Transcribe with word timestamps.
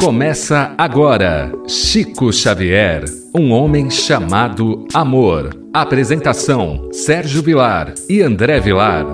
Começa 0.00 0.74
agora 0.78 1.52
Chico 1.66 2.32
Xavier, 2.32 3.04
um 3.34 3.50
homem 3.52 3.90
chamado 3.90 4.86
amor. 4.94 5.50
Apresentação: 5.74 6.88
Sérgio 6.92 7.42
Vilar 7.42 7.92
e 8.08 8.22
André 8.22 8.60
Vilar. 8.60 9.04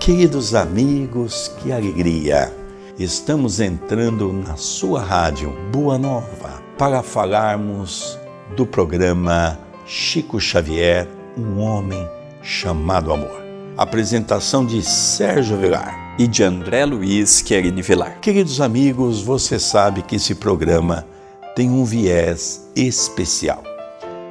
Queridos 0.00 0.54
amigos, 0.54 1.54
que 1.58 1.70
alegria! 1.70 2.50
Estamos 2.98 3.60
entrando 3.60 4.32
na 4.32 4.56
sua 4.56 5.02
rádio 5.02 5.54
Boa 5.70 5.98
Nova 5.98 6.62
para 6.78 7.02
falarmos 7.02 8.18
do 8.56 8.64
programa 8.64 9.58
Chico 9.84 10.40
Xavier, 10.40 11.06
um 11.36 11.60
homem 11.60 12.08
chamado 12.42 13.12
amor. 13.12 13.45
Apresentação 13.76 14.64
de 14.64 14.82
Sérgio 14.82 15.58
Vilar 15.58 16.16
e 16.18 16.26
de 16.26 16.42
André 16.42 16.86
Luiz 16.86 17.42
Querini 17.42 17.82
Vilar. 17.82 18.20
Queridos 18.20 18.58
amigos, 18.58 19.20
você 19.20 19.58
sabe 19.58 20.00
que 20.00 20.16
esse 20.16 20.34
programa 20.34 21.06
tem 21.54 21.68
um 21.70 21.84
viés 21.84 22.70
especial. 22.74 23.62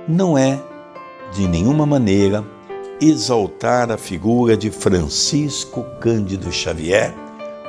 Não 0.08 0.36
é, 0.36 0.60
de 1.32 1.48
nenhuma 1.48 1.86
maneira, 1.86 2.44
exaltar 3.00 3.92
a 3.92 3.98
figura 3.98 4.58
de 4.58 4.72
Francisco 4.72 5.86
Cândido 6.00 6.52
Xavier, 6.52 7.14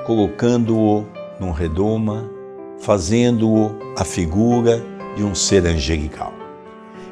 colocando-o 0.06 1.04
num 1.38 1.50
redoma, 1.50 2.24
fazendo-o 2.80 3.70
a 3.98 4.04
figura 4.04 4.82
de 5.14 5.22
um 5.22 5.34
ser 5.34 5.66
angelical 5.66 6.35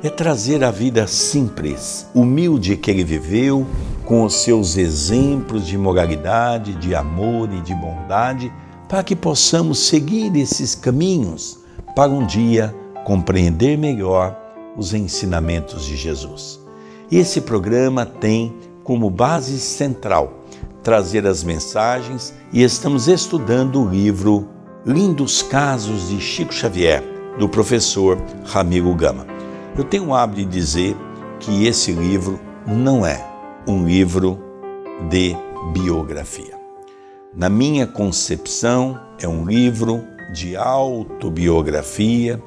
é 0.05 0.11
trazer 0.11 0.63
a 0.63 0.71
vida 0.71 1.07
simples, 1.07 2.07
humilde 2.15 2.77
que 2.77 2.91
ele 2.91 3.03
viveu, 3.03 3.67
com 4.05 4.23
os 4.23 4.35
seus 4.35 4.77
exemplos 4.77 5.67
de 5.67 5.79
moralidade, 5.79 6.75
de 6.75 6.95
amor 6.95 7.51
e 7.51 7.63
de 7.63 7.75
bondade, 7.75 8.53
para 8.87 9.03
que 9.03 9.17
possamos 9.17 9.79
seguir 9.79 10.37
esses 10.37 10.75
caminhos 10.75 11.59
para 11.97 12.13
um 12.13 12.27
dia 12.27 12.75
compreender 13.03 13.79
melhor 13.79 14.39
os 14.77 14.93
ensinamentos 14.93 15.87
de 15.87 15.97
Jesus. 15.97 16.61
Esse 17.11 17.41
programa 17.41 18.05
tem 18.05 18.55
como 18.83 19.09
base 19.09 19.59
central 19.59 20.45
trazer 20.83 21.27
as 21.27 21.43
mensagens 21.43 22.35
e 22.53 22.63
estamos 22.63 23.09
estudando 23.09 23.81
o 23.81 23.89
livro 23.89 24.47
Lindos 24.85 25.41
Casos 25.41 26.11
de 26.11 26.21
Chico 26.21 26.53
Xavier, 26.53 27.03
do 27.39 27.49
professor 27.49 28.19
Ramiro 28.45 28.95
Gama. 28.95 29.34
Eu 29.77 29.83
tenho 29.83 30.07
o 30.07 30.15
hábito 30.15 30.43
de 30.43 30.47
dizer 30.47 30.97
que 31.41 31.67
esse 31.67 31.91
livro 31.91 32.39
não 32.65 33.05
é 33.05 33.29
um 33.67 33.85
livro 33.85 34.39
de 35.11 35.35
biografia. 35.73 36.57
Na 37.35 37.49
minha 37.49 37.85
concepção, 37.85 39.01
é 39.21 39.27
um 39.27 39.45
livro 39.45 40.05
de 40.33 40.55
autobiografia. 40.55 42.41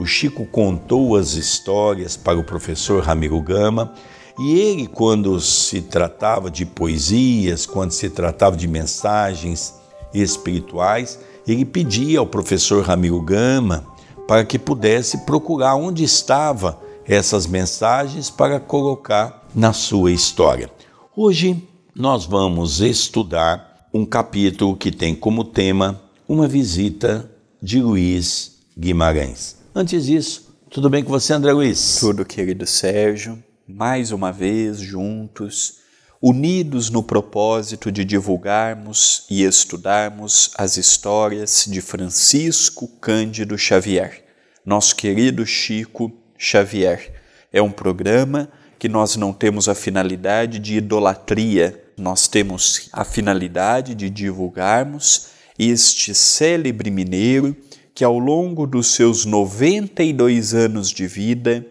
O 0.00 0.04
Chico 0.04 0.44
contou 0.46 1.16
as 1.16 1.34
histórias 1.34 2.16
para 2.16 2.36
o 2.36 2.42
professor 2.42 3.00
Ramiro 3.04 3.40
Gama 3.40 3.92
e 4.36 4.58
ele, 4.58 4.88
quando 4.88 5.40
se 5.40 5.80
tratava 5.80 6.50
de 6.50 6.66
poesias, 6.66 7.66
quando 7.66 7.92
se 7.92 8.10
tratava 8.10 8.56
de 8.56 8.66
mensagens 8.66 9.74
espirituais, 10.12 11.20
ele 11.46 11.64
pedia 11.64 12.18
ao 12.18 12.26
professor 12.26 12.84
Ramiro 12.84 13.20
Gama 13.20 13.93
para 14.26 14.44
que 14.44 14.58
pudesse 14.58 15.18
procurar 15.18 15.76
onde 15.76 16.04
estavam 16.04 16.76
essas 17.06 17.46
mensagens 17.46 18.30
para 18.30 18.58
colocar 18.58 19.46
na 19.54 19.72
sua 19.72 20.10
história. 20.10 20.70
Hoje 21.14 21.62
nós 21.94 22.24
vamos 22.24 22.80
estudar 22.80 23.88
um 23.92 24.04
capítulo 24.04 24.76
que 24.76 24.90
tem 24.90 25.14
como 25.14 25.44
tema 25.44 26.00
uma 26.28 26.48
visita 26.48 27.30
de 27.62 27.80
Luiz 27.80 28.58
Guimarães. 28.76 29.56
Antes 29.74 30.06
disso, 30.06 30.54
tudo 30.70 30.90
bem 30.90 31.04
com 31.04 31.10
você, 31.10 31.32
André 31.32 31.52
Luiz? 31.52 31.98
Tudo, 32.00 32.24
querido 32.24 32.66
Sérgio. 32.66 33.42
Mais 33.68 34.10
uma 34.10 34.32
vez 34.32 34.78
juntos 34.78 35.83
unidos 36.26 36.88
no 36.88 37.02
propósito 37.02 37.92
de 37.92 38.02
divulgarmos 38.02 39.26
e 39.28 39.44
estudarmos 39.44 40.52
as 40.56 40.78
histórias 40.78 41.66
de 41.68 41.82
Francisco 41.82 42.88
Cândido 42.98 43.58
Xavier, 43.58 44.24
nosso 44.64 44.96
querido 44.96 45.44
Chico 45.44 46.10
Xavier. 46.38 47.12
É 47.52 47.60
um 47.60 47.70
programa 47.70 48.48
que 48.78 48.88
nós 48.88 49.16
não 49.16 49.34
temos 49.34 49.68
a 49.68 49.74
finalidade 49.74 50.58
de 50.58 50.78
idolatria, 50.78 51.78
nós 51.94 52.26
temos 52.26 52.88
a 52.90 53.04
finalidade 53.04 53.94
de 53.94 54.08
divulgarmos 54.08 55.26
este 55.58 56.14
célebre 56.14 56.90
mineiro 56.90 57.54
que, 57.94 58.02
ao 58.02 58.18
longo 58.18 58.66
dos 58.66 58.86
seus 58.86 59.26
92 59.26 60.54
anos 60.54 60.88
de 60.88 61.06
vida, 61.06 61.66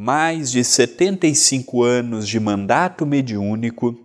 mais 0.00 0.52
de 0.52 0.62
75 0.62 1.82
anos 1.82 2.28
de 2.28 2.38
mandato 2.38 3.04
mediúnico, 3.04 3.98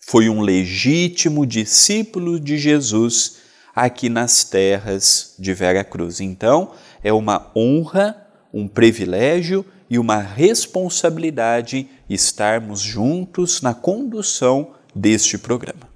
foi 0.00 0.28
um 0.28 0.40
legítimo 0.40 1.46
discípulo 1.46 2.40
de 2.40 2.58
Jesus 2.58 3.36
aqui 3.72 4.08
nas 4.08 4.42
terras 4.42 5.36
de 5.38 5.54
Vera 5.54 5.84
Cruz. 5.84 6.18
Então, 6.18 6.72
é 7.04 7.12
uma 7.12 7.52
honra, 7.54 8.16
um 8.52 8.66
privilégio 8.66 9.64
e 9.88 9.96
uma 9.96 10.18
responsabilidade 10.18 11.88
estarmos 12.10 12.80
juntos 12.80 13.62
na 13.62 13.72
condução 13.72 14.72
deste 14.92 15.38
programa. 15.38 15.88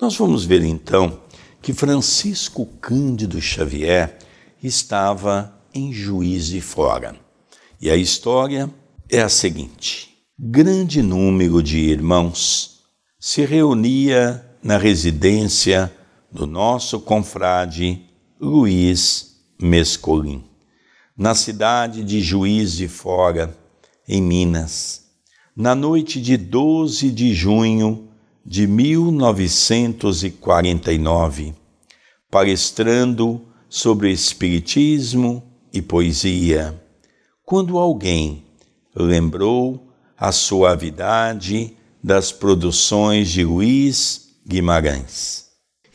Nós 0.00 0.16
vamos 0.16 0.44
ver 0.44 0.64
então 0.64 1.20
que 1.62 1.72
Francisco 1.72 2.66
Cândido 2.80 3.40
Xavier 3.40 4.18
estava 4.60 5.62
em 5.72 5.92
Juiz 5.92 6.46
de 6.46 6.60
Fora. 6.60 7.14
E 7.80 7.88
a 7.88 7.96
história 7.96 8.68
é 9.10 9.20
a 9.20 9.28
seguinte: 9.28 10.08
grande 10.38 11.02
número 11.02 11.62
de 11.62 11.76
irmãos 11.78 12.80
se 13.18 13.44
reunia 13.44 14.42
na 14.62 14.78
residência 14.78 15.92
do 16.30 16.46
nosso 16.46 17.00
confrade 17.00 18.02
Luiz 18.40 19.34
Mescolim, 19.60 20.44
na 21.16 21.34
cidade 21.34 22.04
de 22.04 22.20
Juiz 22.20 22.74
de 22.74 22.86
Fora, 22.86 23.58
em 24.08 24.22
Minas, 24.22 25.06
na 25.56 25.74
noite 25.74 26.20
de 26.20 26.36
12 26.36 27.10
de 27.10 27.34
junho 27.34 28.08
de 28.46 28.64
1949, 28.66 31.54
palestrando 32.30 33.42
sobre 33.68 34.12
Espiritismo 34.12 35.42
e 35.72 35.82
poesia, 35.82 36.80
quando 37.44 37.78
alguém 37.78 38.44
lembrou 38.94 39.88
a 40.16 40.32
suavidade 40.32 41.76
das 42.02 42.32
produções 42.32 43.28
de 43.28 43.44
Luiz 43.44 44.36
Guimarães. 44.46 45.46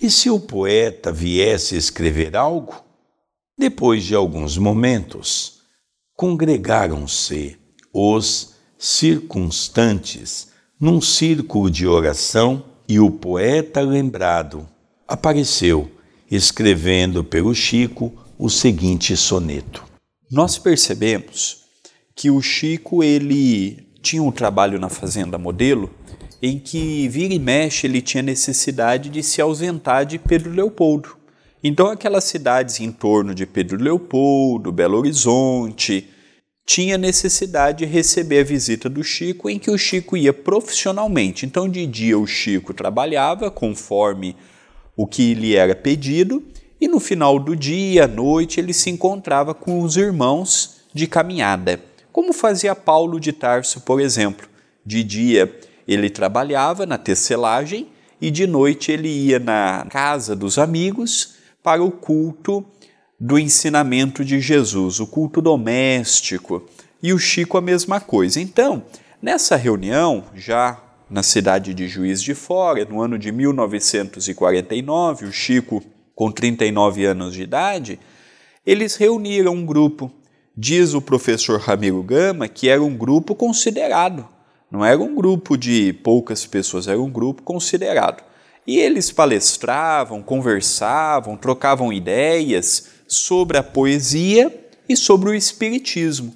E 0.01 0.09
se 0.09 0.29
o 0.29 0.39
poeta 0.39 1.11
viesse 1.11 1.75
escrever 1.75 2.35
algo? 2.35 2.83
Depois 3.57 4.03
de 4.03 4.13
alguns 4.13 4.57
momentos, 4.57 5.61
congregaram-se 6.15 7.57
os 7.93 8.55
circunstantes 8.77 10.49
num 10.79 10.99
círculo 10.99 11.71
de 11.71 11.87
oração 11.87 12.63
e 12.87 12.99
o 12.99 13.09
poeta 13.09 13.81
lembrado 13.81 14.67
apareceu 15.07 15.89
escrevendo 16.29 17.23
pelo 17.23 17.53
Chico 17.53 18.13
o 18.37 18.49
seguinte 18.49 19.15
soneto. 19.15 19.83
Nós 20.29 20.57
percebemos 20.57 21.64
que 22.15 22.31
o 22.31 22.41
Chico 22.41 23.03
ele 23.03 23.85
tinha 24.01 24.23
um 24.23 24.31
trabalho 24.31 24.79
na 24.79 24.87
fazenda 24.87 25.37
modelo 25.37 25.91
em 26.41 26.57
que 26.57 27.07
vira 27.09 27.33
e 27.33 27.39
mexe 27.39 27.87
ele 27.87 28.01
tinha 28.01 28.23
necessidade 28.23 29.09
de 29.09 29.21
se 29.21 29.41
ausentar 29.41 30.05
de 30.05 30.17
Pedro 30.17 30.51
Leopoldo. 30.51 31.17
Então 31.63 31.87
aquelas 31.87 32.23
cidades 32.23 32.79
em 32.79 32.91
torno 32.91 33.33
de 33.33 33.45
Pedro 33.45 33.81
Leopoldo, 33.81 34.71
Belo 34.71 34.97
Horizonte, 34.97 36.07
tinha 36.65 36.97
necessidade 36.97 37.79
de 37.79 37.85
receber 37.85 38.39
a 38.39 38.43
visita 38.43 38.87
do 38.87 39.03
Chico, 39.03 39.49
em 39.49 39.59
que 39.59 39.69
o 39.69 39.77
Chico 39.77 40.15
ia 40.15 40.33
profissionalmente. 40.33 41.45
Então 41.45 41.67
de 41.67 41.85
dia 41.85 42.17
o 42.17 42.27
Chico 42.27 42.73
trabalhava 42.73 43.51
conforme 43.51 44.35
o 44.95 45.05
que 45.05 45.33
lhe 45.33 45.55
era 45.55 45.75
pedido, 45.75 46.43
e 46.79 46.87
no 46.87 46.99
final 46.99 47.39
do 47.39 47.55
dia, 47.55 48.05
à 48.05 48.07
noite, 48.07 48.59
ele 48.59 48.73
se 48.73 48.89
encontrava 48.89 49.53
com 49.53 49.81
os 49.81 49.97
irmãos 49.97 50.81
de 50.93 51.07
caminhada 51.07 51.81
como 52.15 52.31
fazia 52.31 52.73
Paulo 52.73 53.19
de 53.19 53.33
Tarso, 53.33 53.81
por 53.81 53.99
exemplo. 53.99 54.47
De 54.85 55.03
dia 55.03 55.53
ele 55.85 56.09
trabalhava 56.09 56.85
na 56.85 56.97
tecelagem 56.97 57.89
e 58.21 58.31
de 58.31 58.47
noite 58.47 58.89
ele 58.89 59.09
ia 59.09 59.37
na 59.37 59.85
casa 59.89 60.33
dos 60.33 60.57
amigos 60.57 61.35
para 61.61 61.83
o 61.83 61.91
culto 61.91 62.65
do 63.19 63.37
ensinamento 63.37 64.23
de 64.23 64.39
Jesus, 64.39 65.01
o 65.01 65.07
culto 65.07 65.41
doméstico. 65.41 66.65
E 67.03 67.11
o 67.11 67.19
Chico 67.19 67.57
a 67.57 67.61
mesma 67.61 67.99
coisa. 67.99 68.39
Então, 68.39 68.83
nessa 69.21 69.57
reunião, 69.57 70.23
já 70.33 70.81
na 71.09 71.21
cidade 71.21 71.73
de 71.73 71.85
Juiz 71.85 72.23
de 72.23 72.33
Fora, 72.33 72.85
no 72.85 73.01
ano 73.01 73.19
de 73.19 73.29
1949, 73.29 75.25
o 75.25 75.33
Chico 75.33 75.83
com 76.15 76.31
39 76.31 77.03
anos 77.03 77.33
de 77.33 77.43
idade, 77.43 77.99
eles 78.65 78.95
reuniram 78.95 79.53
um 79.53 79.65
grupo. 79.65 80.09
Diz 80.57 80.93
o 80.93 81.01
professor 81.01 81.59
Ramiro 81.59 82.01
Gama 82.01 82.47
que 82.47 82.69
era 82.69 82.81
um 82.81 82.95
grupo 82.95 83.35
considerado. 83.35 84.27
Não 84.71 84.85
era 84.85 84.99
um 84.99 85.13
grupo 85.13 85.57
de 85.57 85.91
poucas 85.91 86.45
pessoas, 86.45 86.87
era 86.87 86.99
um 86.99 87.11
grupo 87.11 87.43
considerado. 87.43 88.23
E 88.65 88.77
eles 88.77 89.11
palestravam, 89.11 90.23
conversavam, 90.23 91.35
trocavam 91.35 91.91
ideias 91.91 92.87
sobre 93.07 93.57
a 93.57 93.63
poesia 93.63 94.69
e 94.87 94.95
sobre 94.95 95.29
o 95.29 95.35
espiritismo. 95.35 96.33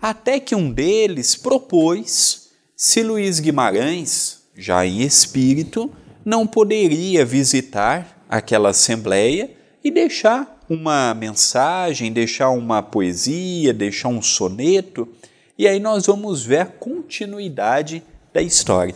Até 0.00 0.38
que 0.38 0.54
um 0.54 0.70
deles 0.70 1.34
propôs 1.34 2.50
se 2.76 3.02
Luiz 3.02 3.40
Guimarães, 3.40 4.44
já 4.56 4.86
em 4.86 5.02
espírito, 5.02 5.90
não 6.24 6.46
poderia 6.46 7.24
visitar 7.24 8.24
aquela 8.28 8.68
assembleia 8.68 9.50
e 9.82 9.90
deixar 9.90 10.57
uma 10.68 11.14
mensagem, 11.14 12.12
deixar 12.12 12.50
uma 12.50 12.82
poesia, 12.82 13.72
deixar 13.72 14.08
um 14.08 14.20
soneto, 14.20 15.08
e 15.56 15.66
aí 15.66 15.80
nós 15.80 16.06
vamos 16.06 16.44
ver 16.44 16.60
a 16.60 16.66
continuidade 16.66 18.02
da 18.32 18.42
história. 18.42 18.94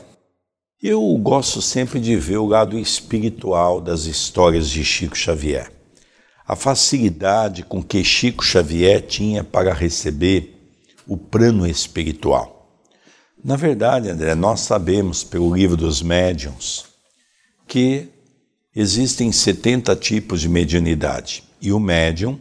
Eu 0.83 1.17
gosto 1.17 1.63
sempre 1.63 1.99
de 1.99 2.15
ver 2.17 2.39
o 2.39 2.47
lado 2.47 2.79
espiritual 2.79 3.81
das 3.81 4.05
histórias 4.05 4.69
de 4.69 4.85
Chico 4.85 5.17
Xavier. 5.17 5.73
A 6.47 6.57
facilidade 6.57 7.63
com 7.63 7.83
que 7.83 8.05
Chico 8.05 8.45
Xavier 8.45 9.01
tinha 9.07 9.43
para 9.43 9.73
receber 9.73 10.59
o 11.07 11.17
plano 11.17 11.67
espiritual. 11.67 12.81
Na 13.43 13.57
verdade, 13.57 14.09
André, 14.09 14.35
nós 14.35 14.61
sabemos 14.61 15.25
pelo 15.25 15.55
livro 15.55 15.77
dos 15.77 16.03
médiuns 16.03 16.85
que 17.67 18.09
existem 18.75 19.33
70 19.33 19.97
tipos 19.97 20.41
de 20.41 20.49
mediunidade 20.49 21.45
e 21.63 21.73
o 21.73 21.79
médium 21.79 22.39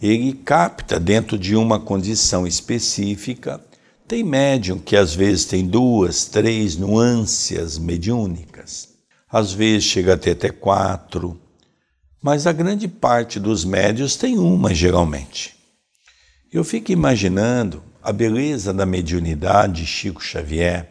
ele 0.00 0.32
capta 0.32 0.98
dentro 0.98 1.38
de 1.38 1.54
uma 1.54 1.78
condição 1.78 2.46
específica. 2.46 3.60
Tem 4.08 4.22
médium 4.22 4.78
que 4.78 4.96
às 4.96 5.14
vezes 5.14 5.44
tem 5.44 5.66
duas, 5.66 6.24
três 6.24 6.76
nuances 6.76 7.78
mediúnicas, 7.78 8.88
às 9.30 9.52
vezes 9.52 9.84
chega 9.84 10.14
até 10.14 10.30
até 10.32 10.50
quatro, 10.50 11.40
mas 12.22 12.46
a 12.46 12.52
grande 12.52 12.88
parte 12.88 13.38
dos 13.38 13.64
médios 13.64 14.16
tem 14.16 14.38
uma 14.38 14.74
geralmente. 14.74 15.54
Eu 16.52 16.64
fico 16.64 16.92
imaginando 16.92 17.82
a 18.02 18.12
beleza 18.12 18.72
da 18.72 18.86
mediunidade 18.86 19.82
de 19.82 19.86
Chico 19.86 20.22
Xavier, 20.22 20.88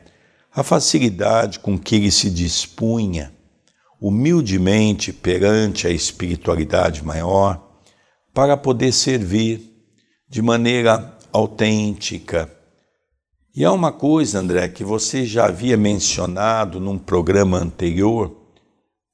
a 0.53 0.63
facilidade 0.63 1.59
com 1.59 1.77
que 1.77 1.95
ele 1.95 2.11
se 2.11 2.29
dispunha 2.29 3.34
humildemente 3.99 5.13
perante 5.13 5.87
a 5.87 5.89
espiritualidade 5.89 7.03
maior 7.03 7.61
para 8.33 8.57
poder 8.57 8.91
servir 8.91 9.73
de 10.29 10.41
maneira 10.41 11.17
autêntica. 11.31 12.51
E 13.55 13.63
há 13.63 13.71
uma 13.71 13.91
coisa, 13.91 14.39
André, 14.39 14.67
que 14.67 14.83
você 14.83 15.25
já 15.25 15.45
havia 15.45 15.77
mencionado 15.77 16.79
num 16.79 16.97
programa 16.97 17.57
anterior, 17.57 18.35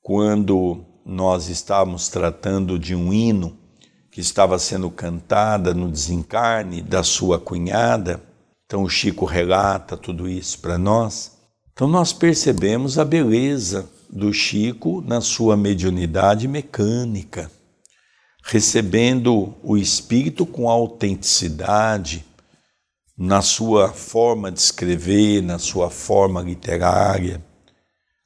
quando 0.01 0.83
nós 1.05 1.47
estávamos 1.47 2.09
tratando 2.09 2.79
de 2.79 2.95
um 2.95 3.13
hino 3.13 3.57
que 4.11 4.19
estava 4.19 4.57
sendo 4.57 4.89
cantada 4.89 5.73
no 5.73 5.89
desencarne 5.89 6.81
da 6.81 7.03
sua 7.03 7.39
cunhada. 7.39 8.21
Então 8.65 8.83
o 8.83 8.89
Chico 8.89 9.25
relata 9.25 9.95
tudo 9.95 10.27
isso 10.27 10.59
para 10.59 10.77
nós. 10.77 11.37
Então 11.71 11.87
nós 11.87 12.11
percebemos 12.11 12.97
a 12.97 13.05
beleza 13.05 13.87
do 14.11 14.33
Chico 14.33 15.01
na 15.01 15.21
sua 15.21 15.55
mediunidade 15.55 16.45
mecânica, 16.45 17.49
recebendo 18.43 19.53
o 19.63 19.77
espírito 19.77 20.45
com 20.45 20.69
autenticidade 20.69 22.25
na 23.17 23.41
sua 23.41 23.93
forma 23.93 24.51
de 24.51 24.59
escrever, 24.59 25.41
na 25.41 25.57
sua 25.57 25.89
forma 25.89 26.41
literária. 26.41 27.41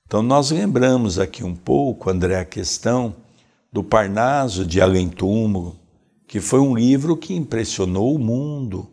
Então 0.07 0.23
nós 0.23 0.49
lembramos 0.49 1.19
aqui 1.19 1.43
um 1.43 1.55
pouco, 1.55 2.09
André, 2.09 2.39
a 2.39 2.45
questão 2.45 3.15
do 3.71 3.83
Parnaso 3.83 4.65
de 4.65 4.81
Além 4.81 5.07
Túmulo, 5.09 5.75
que 6.27 6.39
foi 6.39 6.59
um 6.59 6.75
livro 6.75 7.15
que 7.15 7.35
impressionou 7.35 8.15
o 8.15 8.19
mundo. 8.19 8.89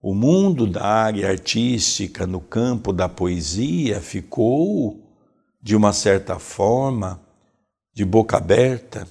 O 0.00 0.14
mundo 0.14 0.66
da 0.66 0.84
área 0.84 1.28
artística 1.28 2.26
no 2.26 2.40
campo 2.40 2.92
da 2.92 3.08
poesia 3.08 4.00
ficou 4.00 5.09
de 5.62 5.76
uma 5.76 5.92
certa 5.92 6.38
forma, 6.38 7.20
de 7.94 8.04
boca 8.04 8.36
aberta, 8.36 9.06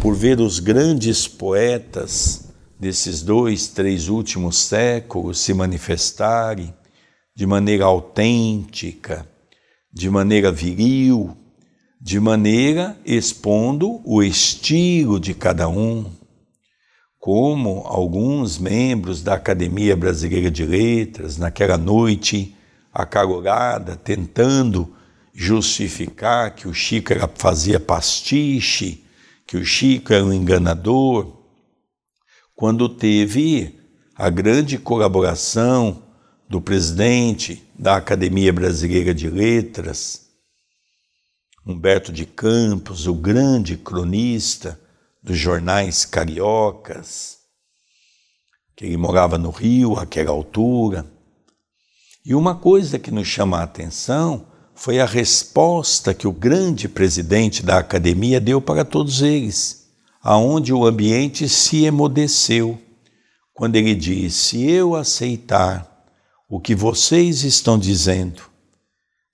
por 0.00 0.14
ver 0.14 0.40
os 0.40 0.58
grandes 0.58 1.28
poetas 1.28 2.48
desses 2.78 3.22
dois, 3.22 3.68
três 3.68 4.08
últimos 4.08 4.58
séculos 4.58 5.40
se 5.40 5.52
manifestarem 5.52 6.72
de 7.34 7.46
maneira 7.46 7.84
autêntica, 7.84 9.28
de 9.92 10.08
maneira 10.08 10.50
viril, 10.50 11.36
de 12.00 12.20
maneira 12.20 12.96
expondo 13.04 14.00
o 14.04 14.22
estilo 14.22 15.18
de 15.18 15.34
cada 15.34 15.68
um, 15.68 16.06
como 17.18 17.82
alguns 17.84 18.58
membros 18.58 19.22
da 19.22 19.34
Academia 19.34 19.96
Brasileira 19.96 20.50
de 20.50 20.64
Letras, 20.64 21.36
naquela 21.36 21.76
noite 21.76 22.56
acalorada, 22.92 23.96
tentando 23.96 24.96
justificar 25.40 26.52
que 26.52 26.66
o 26.66 26.74
Chico 26.74 27.12
era, 27.12 27.28
fazia 27.28 27.78
pastiche, 27.78 29.04
que 29.46 29.56
o 29.56 29.64
Chico 29.64 30.12
era 30.12 30.24
um 30.24 30.32
enganador, 30.32 31.44
quando 32.56 32.88
teve 32.88 33.78
a 34.16 34.28
grande 34.30 34.76
colaboração 34.78 36.02
do 36.48 36.60
presidente 36.60 37.64
da 37.78 37.94
Academia 37.98 38.52
Brasileira 38.52 39.14
de 39.14 39.30
Letras, 39.30 40.26
Humberto 41.64 42.12
de 42.12 42.26
Campos, 42.26 43.06
o 43.06 43.14
grande 43.14 43.76
cronista 43.76 44.76
dos 45.22 45.38
jornais 45.38 46.04
cariocas, 46.04 47.38
que 48.74 48.86
ele 48.86 48.96
morava 48.96 49.38
no 49.38 49.50
Rio, 49.50 49.96
àquela 50.00 50.32
altura. 50.32 51.06
E 52.24 52.34
uma 52.34 52.56
coisa 52.56 52.98
que 52.98 53.12
nos 53.12 53.28
chama 53.28 53.60
a 53.60 53.62
atenção 53.62 54.57
foi 54.78 55.00
a 55.00 55.04
resposta 55.04 56.14
que 56.14 56.28
o 56.28 56.32
grande 56.32 56.88
presidente 56.88 57.64
da 57.64 57.78
academia 57.78 58.40
deu 58.40 58.60
para 58.60 58.84
todos 58.84 59.22
eles, 59.22 59.88
aonde 60.22 60.72
o 60.72 60.86
ambiente 60.86 61.48
se 61.48 61.84
emudeceu, 61.84 62.80
quando 63.52 63.74
ele 63.74 63.92
disse: 63.92 64.50
Se 64.50 64.70
eu 64.70 64.94
aceitar 64.94 66.06
o 66.48 66.60
que 66.60 66.76
vocês 66.76 67.42
estão 67.42 67.76
dizendo, 67.76 68.42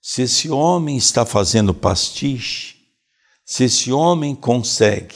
se 0.01 0.23
esse 0.23 0.49
homem 0.49 0.97
está 0.97 1.23
fazendo 1.27 1.75
pastiche, 1.75 2.77
se 3.45 3.65
esse 3.65 3.91
homem 3.91 4.33
consegue 4.33 5.15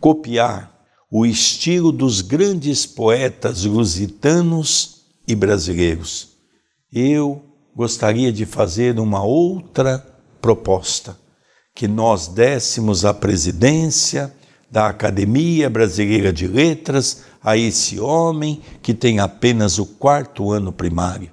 copiar 0.00 0.74
o 1.10 1.26
estilo 1.26 1.92
dos 1.92 2.22
grandes 2.22 2.86
poetas 2.86 3.64
lusitanos 3.64 5.02
e 5.26 5.34
brasileiros, 5.34 6.28
eu 6.90 7.47
gostaria 7.74 8.32
de 8.32 8.44
fazer 8.46 8.98
uma 8.98 9.22
outra 9.22 10.04
proposta: 10.40 11.16
que 11.74 11.88
nós 11.88 12.28
dessemos 12.28 13.04
a 13.04 13.14
presidência 13.14 14.34
da 14.70 14.88
Academia 14.88 15.70
Brasileira 15.70 16.32
de 16.32 16.46
Letras 16.46 17.24
a 17.42 17.56
esse 17.56 17.98
homem 17.98 18.60
que 18.82 18.92
tem 18.92 19.18
apenas 19.18 19.78
o 19.78 19.86
quarto 19.86 20.50
ano 20.50 20.72
primário. 20.72 21.30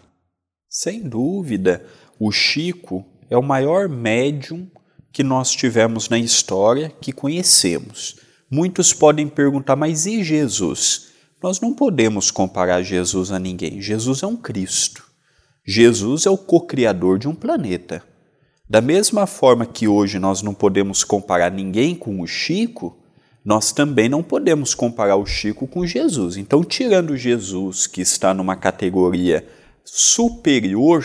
Sem 0.69 1.01
dúvida, 1.01 1.85
o 2.19 2.31
Chico 2.31 3.05
é 3.29 3.37
o 3.37 3.43
maior 3.43 3.89
médium 3.89 4.67
que 5.11 5.23
nós 5.23 5.51
tivemos 5.51 6.09
na 6.09 6.19
história, 6.19 6.89
que 6.89 7.11
conhecemos. 7.11 8.17
Muitos 8.51 8.93
podem 8.93 9.27
perguntar, 9.27 9.75
mas 9.75 10.05
e 10.05 10.23
Jesus? 10.23 11.07
Nós 11.41 11.59
não 11.59 11.73
podemos 11.73 12.31
comparar 12.31 12.81
Jesus 12.83 13.31
a 13.31 13.39
ninguém. 13.39 13.81
Jesus 13.81 14.23
é 14.23 14.27
um 14.27 14.35
Cristo. 14.35 15.03
Jesus 15.67 16.27
é 16.27 16.29
o 16.29 16.37
co-criador 16.37 17.17
de 17.17 17.27
um 17.27 17.33
planeta. 17.33 18.03
Da 18.69 18.81
mesma 18.81 19.25
forma 19.25 19.65
que 19.65 19.87
hoje 19.87 20.19
nós 20.19 20.43
não 20.43 20.53
podemos 20.53 21.03
comparar 21.03 21.51
ninguém 21.51 21.95
com 21.95 22.21
o 22.21 22.27
Chico, 22.27 22.95
nós 23.43 23.71
também 23.71 24.07
não 24.07 24.21
podemos 24.21 24.75
comparar 24.75 25.15
o 25.15 25.25
Chico 25.25 25.65
com 25.65 25.85
Jesus. 25.85 26.37
Então, 26.37 26.63
tirando 26.63 27.17
Jesus, 27.17 27.87
que 27.87 28.01
está 28.01 28.31
numa 28.31 28.55
categoria 28.55 29.47
superior 29.83 31.03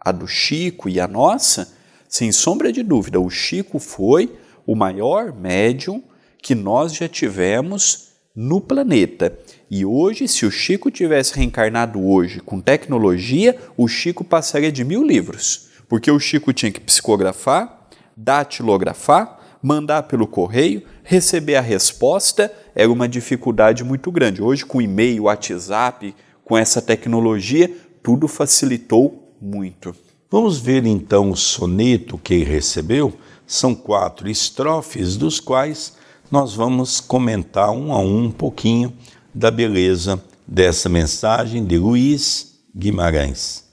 à 0.00 0.10
do 0.10 0.26
Chico 0.26 0.88
e 0.88 0.98
à 0.98 1.06
nossa, 1.06 1.72
sem 2.08 2.32
sombra 2.32 2.72
de 2.72 2.82
dúvida, 2.82 3.20
o 3.20 3.30
Chico 3.30 3.78
foi 3.78 4.36
o 4.66 4.74
maior 4.74 5.32
médium 5.32 6.02
que 6.42 6.56
nós 6.56 6.92
já 6.92 7.08
tivemos 7.08 8.08
no 8.34 8.60
planeta. 8.60 9.38
E 9.68 9.84
hoje, 9.84 10.28
se 10.28 10.46
o 10.46 10.50
Chico 10.50 10.92
tivesse 10.92 11.34
reencarnado 11.34 12.00
hoje 12.00 12.40
com 12.40 12.60
tecnologia, 12.60 13.56
o 13.76 13.88
Chico 13.88 14.22
passaria 14.22 14.70
de 14.70 14.84
mil 14.84 15.04
livros. 15.04 15.68
Porque 15.88 16.10
o 16.10 16.20
Chico 16.20 16.52
tinha 16.52 16.70
que 16.70 16.80
psicografar, 16.80 17.88
datilografar, 18.16 19.40
mandar 19.60 20.04
pelo 20.04 20.26
correio, 20.26 20.82
receber 21.02 21.56
a 21.56 21.60
resposta, 21.60 22.52
era 22.76 22.90
uma 22.90 23.08
dificuldade 23.08 23.82
muito 23.82 24.12
grande. 24.12 24.40
Hoje, 24.40 24.64
com 24.64 24.80
e-mail, 24.80 25.24
WhatsApp, 25.24 26.14
com 26.44 26.56
essa 26.56 26.80
tecnologia, 26.80 27.68
tudo 28.04 28.28
facilitou 28.28 29.34
muito. 29.42 29.92
Vamos 30.30 30.58
ver 30.60 30.86
então 30.86 31.30
o 31.30 31.36
soneto 31.36 32.18
que 32.18 32.34
ele 32.34 32.44
recebeu. 32.44 33.12
São 33.44 33.74
quatro 33.74 34.28
estrofes, 34.28 35.16
dos 35.16 35.40
quais 35.40 35.94
nós 36.30 36.54
vamos 36.54 37.00
comentar 37.00 37.70
um 37.70 37.92
a 37.92 37.98
um 37.98 38.24
um 38.24 38.30
pouquinho 38.30 38.92
da 39.36 39.50
beleza 39.50 40.18
dessa 40.48 40.88
mensagem 40.88 41.62
de 41.62 41.76
Luiz 41.76 42.54
Guimarães, 42.74 43.64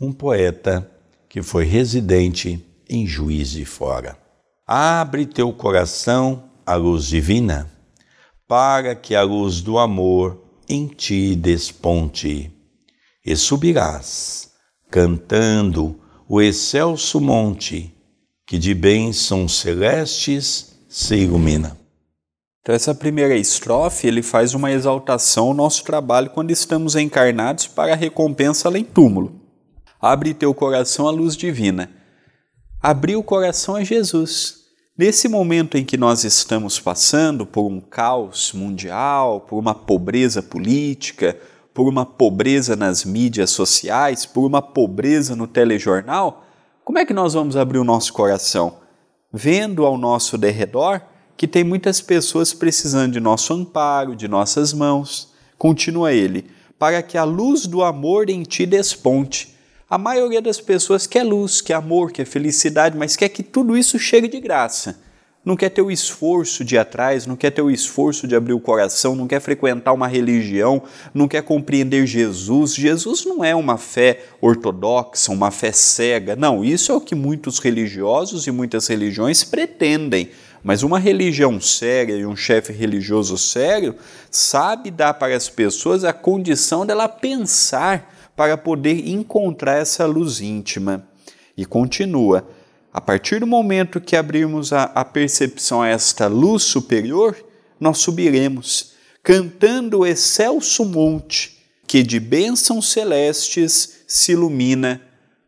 um 0.00 0.12
poeta 0.12 0.88
que 1.28 1.42
foi 1.42 1.64
residente 1.64 2.64
em 2.88 3.04
Juiz 3.04 3.50
de 3.50 3.64
Fora. 3.64 4.16
Abre 4.64 5.26
teu 5.26 5.52
coração 5.52 6.44
à 6.64 6.76
luz 6.76 7.06
divina, 7.06 7.68
para 8.46 8.94
que 8.94 9.16
a 9.16 9.22
luz 9.22 9.60
do 9.60 9.76
amor 9.76 10.40
em 10.68 10.86
ti 10.86 11.34
desponte, 11.34 12.52
e 13.26 13.34
subirás, 13.34 14.52
cantando 14.88 15.98
o 16.28 16.40
excelso 16.40 17.20
monte, 17.20 17.92
que 18.46 18.56
de 18.56 18.72
bênçãos 18.72 19.58
celestes 19.58 20.78
se 20.88 21.16
ilumina. 21.16 21.77
Então, 22.60 22.74
essa 22.74 22.94
primeira 22.94 23.36
estrofe 23.36 24.06
ele 24.06 24.22
faz 24.22 24.54
uma 24.54 24.70
exaltação 24.70 25.48
ao 25.48 25.54
nosso 25.54 25.84
trabalho 25.84 26.30
quando 26.30 26.50
estamos 26.50 26.96
encarnados 26.96 27.66
para 27.66 27.92
a 27.92 27.96
recompensa 27.96 28.68
além 28.68 28.84
túmulo. 28.84 29.40
Abre 30.00 30.34
teu 30.34 30.54
coração 30.54 31.08
à 31.08 31.10
luz 31.10 31.36
divina. 31.36 31.90
Abrir 32.80 33.16
o 33.16 33.22
coração 33.22 33.74
a 33.74 33.82
Jesus. 33.82 34.58
Nesse 34.96 35.28
momento 35.28 35.78
em 35.78 35.84
que 35.84 35.96
nós 35.96 36.24
estamos 36.24 36.78
passando 36.78 37.46
por 37.46 37.66
um 37.66 37.80
caos 37.80 38.52
mundial, 38.52 39.40
por 39.40 39.58
uma 39.58 39.74
pobreza 39.74 40.42
política, 40.42 41.36
por 41.72 41.88
uma 41.88 42.04
pobreza 42.04 42.74
nas 42.74 43.04
mídias 43.04 43.50
sociais, 43.50 44.26
por 44.26 44.44
uma 44.44 44.60
pobreza 44.60 45.36
no 45.36 45.46
telejornal, 45.46 46.44
como 46.84 46.98
é 46.98 47.06
que 47.06 47.14
nós 47.14 47.34
vamos 47.34 47.56
abrir 47.56 47.78
o 47.78 47.84
nosso 47.84 48.12
coração? 48.12 48.78
Vendo 49.32 49.86
ao 49.86 49.96
nosso 49.96 50.36
derredor 50.36 51.00
que 51.38 51.46
tem 51.46 51.62
muitas 51.62 52.00
pessoas 52.00 52.52
precisando 52.52 53.12
de 53.12 53.20
nosso 53.20 53.54
amparo, 53.54 54.16
de 54.16 54.26
nossas 54.26 54.72
mãos. 54.72 55.32
Continua 55.56 56.12
ele, 56.12 56.46
para 56.76 57.00
que 57.00 57.16
a 57.16 57.22
luz 57.22 57.64
do 57.64 57.84
amor 57.84 58.28
em 58.28 58.42
ti 58.42 58.66
desponte. 58.66 59.54
A 59.88 59.96
maioria 59.96 60.42
das 60.42 60.60
pessoas 60.60 61.06
quer 61.06 61.22
luz, 61.22 61.60
quer 61.60 61.74
amor, 61.74 62.10
quer 62.10 62.24
felicidade, 62.24 62.98
mas 62.98 63.14
quer 63.14 63.28
que 63.28 63.44
tudo 63.44 63.76
isso 63.76 64.00
chegue 64.00 64.26
de 64.26 64.40
graça. 64.40 65.00
Não 65.48 65.56
quer 65.56 65.70
ter 65.70 65.80
o 65.80 65.90
esforço 65.90 66.62
de 66.62 66.74
ir 66.74 66.78
atrás, 66.78 67.24
não 67.24 67.34
quer 67.34 67.50
ter 67.50 67.62
o 67.62 67.70
esforço 67.70 68.28
de 68.28 68.36
abrir 68.36 68.52
o 68.52 68.60
coração, 68.60 69.16
não 69.16 69.26
quer 69.26 69.40
frequentar 69.40 69.94
uma 69.94 70.06
religião, 70.06 70.82
não 71.14 71.26
quer 71.26 71.42
compreender 71.42 72.06
Jesus. 72.06 72.74
Jesus 72.74 73.24
não 73.24 73.42
é 73.42 73.54
uma 73.54 73.78
fé 73.78 74.24
ortodoxa, 74.42 75.32
uma 75.32 75.50
fé 75.50 75.72
cega. 75.72 76.36
Não, 76.36 76.62
isso 76.62 76.92
é 76.92 76.94
o 76.94 77.00
que 77.00 77.14
muitos 77.14 77.60
religiosos 77.60 78.46
e 78.46 78.50
muitas 78.50 78.86
religiões 78.88 79.42
pretendem 79.42 80.28
mas 80.62 80.82
uma 80.82 80.98
religião 80.98 81.58
séria 81.58 82.14
e 82.14 82.26
um 82.26 82.36
chefe 82.36 82.74
religioso 82.74 83.38
sério 83.38 83.94
sabe 84.30 84.90
dar 84.90 85.14
para 85.14 85.34
as 85.34 85.48
pessoas 85.48 86.04
a 86.04 86.12
condição 86.12 86.84
dela 86.84 87.08
pensar 87.08 88.12
para 88.36 88.58
poder 88.58 89.08
encontrar 89.08 89.78
essa 89.78 90.04
luz 90.04 90.42
íntima. 90.42 91.08
E 91.56 91.64
continua: 91.64 92.46
a 92.92 93.00
partir 93.00 93.40
do 93.40 93.46
momento 93.46 94.00
que 94.00 94.16
abrirmos 94.16 94.72
a, 94.72 94.84
a 94.84 95.04
percepção 95.04 95.82
a 95.82 95.88
esta 95.88 96.26
luz 96.26 96.62
superior, 96.62 97.36
nós 97.78 97.98
subiremos, 97.98 98.92
cantando 99.22 100.00
o 100.00 100.06
excelso 100.06 100.84
monte 100.84 101.58
que 101.86 102.02
de 102.02 102.18
bênçãos 102.18 102.90
celestes 102.90 104.00
se 104.06 104.32
ilumina, 104.32 105.02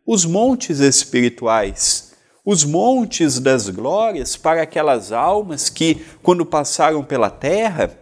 os 0.05 0.25
montes 0.25 0.79
espirituais 0.79 2.11
os 2.45 2.63
montes 2.63 3.39
das 3.39 3.69
glórias 3.69 4.35
para 4.35 4.63
aquelas 4.63 5.11
almas 5.11 5.69
que, 5.69 6.03
quando 6.23 6.45
passaram 6.45 7.03
pela 7.03 7.29
terra, 7.29 7.95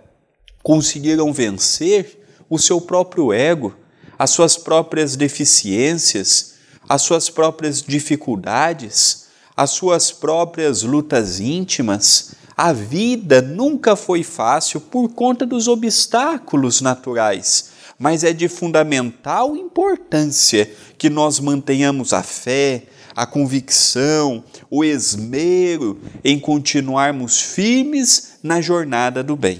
conseguiram 0.63 1.33
vencer 1.33 2.17
o 2.49 2.57
seu 2.57 2.79
próprio 2.79 3.33
ego, 3.33 3.75
as 4.17 4.31
suas 4.31 4.57
próprias 4.57 5.15
deficiências, 5.15 6.55
as 6.87 7.01
suas 7.01 7.29
próprias 7.29 7.81
dificuldades, 7.81 9.27
as 9.59 9.71
suas 9.71 10.09
próprias 10.09 10.83
lutas 10.83 11.41
íntimas. 11.41 12.33
A 12.55 12.71
vida 12.71 13.41
nunca 13.41 13.93
foi 13.93 14.23
fácil 14.23 14.79
por 14.79 15.09
conta 15.09 15.45
dos 15.45 15.67
obstáculos 15.67 16.79
naturais, 16.79 17.71
mas 17.99 18.23
é 18.23 18.31
de 18.31 18.47
fundamental 18.47 19.57
importância 19.57 20.71
que 20.97 21.09
nós 21.09 21.41
mantenhamos 21.41 22.13
a 22.13 22.23
fé, 22.23 22.83
a 23.13 23.25
convicção, 23.25 24.45
o 24.69 24.81
esmero 24.81 25.99
em 26.23 26.39
continuarmos 26.39 27.41
firmes 27.41 28.35
na 28.41 28.61
jornada 28.61 29.21
do 29.21 29.35
bem. 29.35 29.59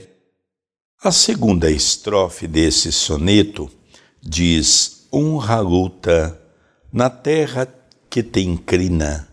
A 1.03 1.11
segunda 1.11 1.69
estrofe 1.69 2.47
desse 2.47 2.93
soneto 2.93 3.69
diz: 4.21 5.09
Honra 5.11 5.55
a 5.55 5.59
luta 5.59 6.41
na 6.89 7.09
terra 7.09 7.67
que 8.09 8.23
te 8.23 8.39
inclina, 8.39 9.28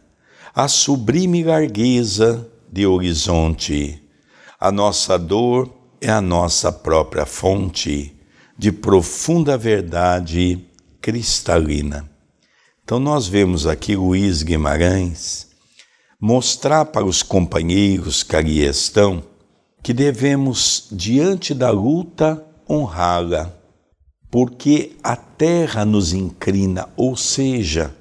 a 0.59 0.69
sublime 0.69 1.45
largueza 1.45 2.51
de 2.73 2.87
horizonte. 2.87 4.03
A 4.59 4.73
nossa 4.73 5.19
dor 5.19 5.71
é 6.01 6.09
a 6.09 6.23
nossa 6.23 6.73
própria 6.73 7.27
fonte 7.27 8.17
de 8.57 8.73
profunda 8.73 9.59
verdade 9.59 10.67
cristalina. 10.99 12.11
Então, 12.83 12.99
nós 12.99 13.27
vemos 13.27 13.67
aqui 13.67 13.95
Luiz 13.95 14.43
Guimarães 14.43 15.49
mostrar 16.19 16.87
para 16.87 17.05
os 17.05 17.23
companheiros 17.23 18.23
que 18.23 18.35
ali 18.35 18.65
estão 18.65 19.23
que 19.83 19.93
devemos, 19.93 20.89
diante 20.91 21.53
da 21.53 21.71
luta, 21.71 22.43
honrá-la, 22.69 23.53
porque 24.31 24.97
a 25.05 25.17
terra 25.17 25.85
nos 25.85 26.15
inclina, 26.15 26.89
ou 26.97 27.15
seja, 27.15 27.95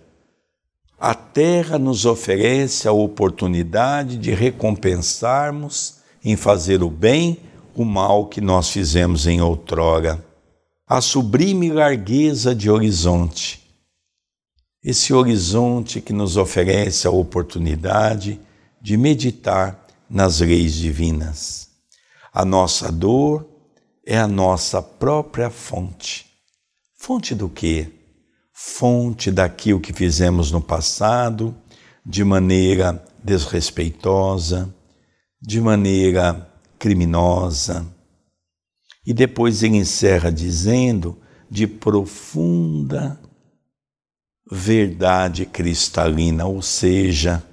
a 1.06 1.14
terra 1.14 1.78
nos 1.78 2.06
oferece 2.06 2.88
a 2.88 2.92
oportunidade 2.92 4.18
de 4.18 4.32
recompensarmos 4.32 5.98
em 6.24 6.36
fazer 6.36 6.82
o 6.82 6.90
bem 6.90 7.40
o 7.76 7.84
mal 7.84 8.28
que 8.28 8.40
nós 8.42 8.70
fizemos 8.70 9.28
em 9.28 9.42
outrora. 9.42 10.24
A 10.88 11.02
sublime 11.02 11.72
largueza 11.72 12.56
de 12.56 12.70
horizonte 12.70 13.66
esse 14.86 15.12
horizonte 15.12 16.00
que 16.00 16.14
nos 16.14 16.38
oferece 16.38 17.08
a 17.08 17.10
oportunidade 17.10 18.40
de 18.80 18.96
meditar 18.96 19.84
nas 20.08 20.42
leis 20.42 20.76
divinas. 20.76 21.70
A 22.32 22.46
nossa 22.46 22.92
dor 22.92 23.50
é 24.06 24.16
a 24.16 24.28
nossa 24.28 24.84
própria 24.84 25.50
fonte. 25.50 26.28
Fonte 26.96 27.34
do 27.34 27.50
quê? 27.50 27.95
Fonte 28.58 29.32
daquilo 29.32 29.82
que 29.82 29.92
fizemos 29.92 30.50
no 30.50 30.62
passado 30.62 31.54
de 32.06 32.24
maneira 32.24 33.04
desrespeitosa, 33.22 34.74
de 35.42 35.60
maneira 35.60 36.50
criminosa. 36.80 37.86
E 39.06 39.14
depois 39.14 39.62
ele 39.62 39.76
encerra 39.76 40.32
dizendo 40.32 41.20
de 41.52 41.68
profunda 41.68 43.20
verdade 44.50 45.46
cristalina, 45.46 46.46
ou 46.46 46.62
seja, 46.62 47.44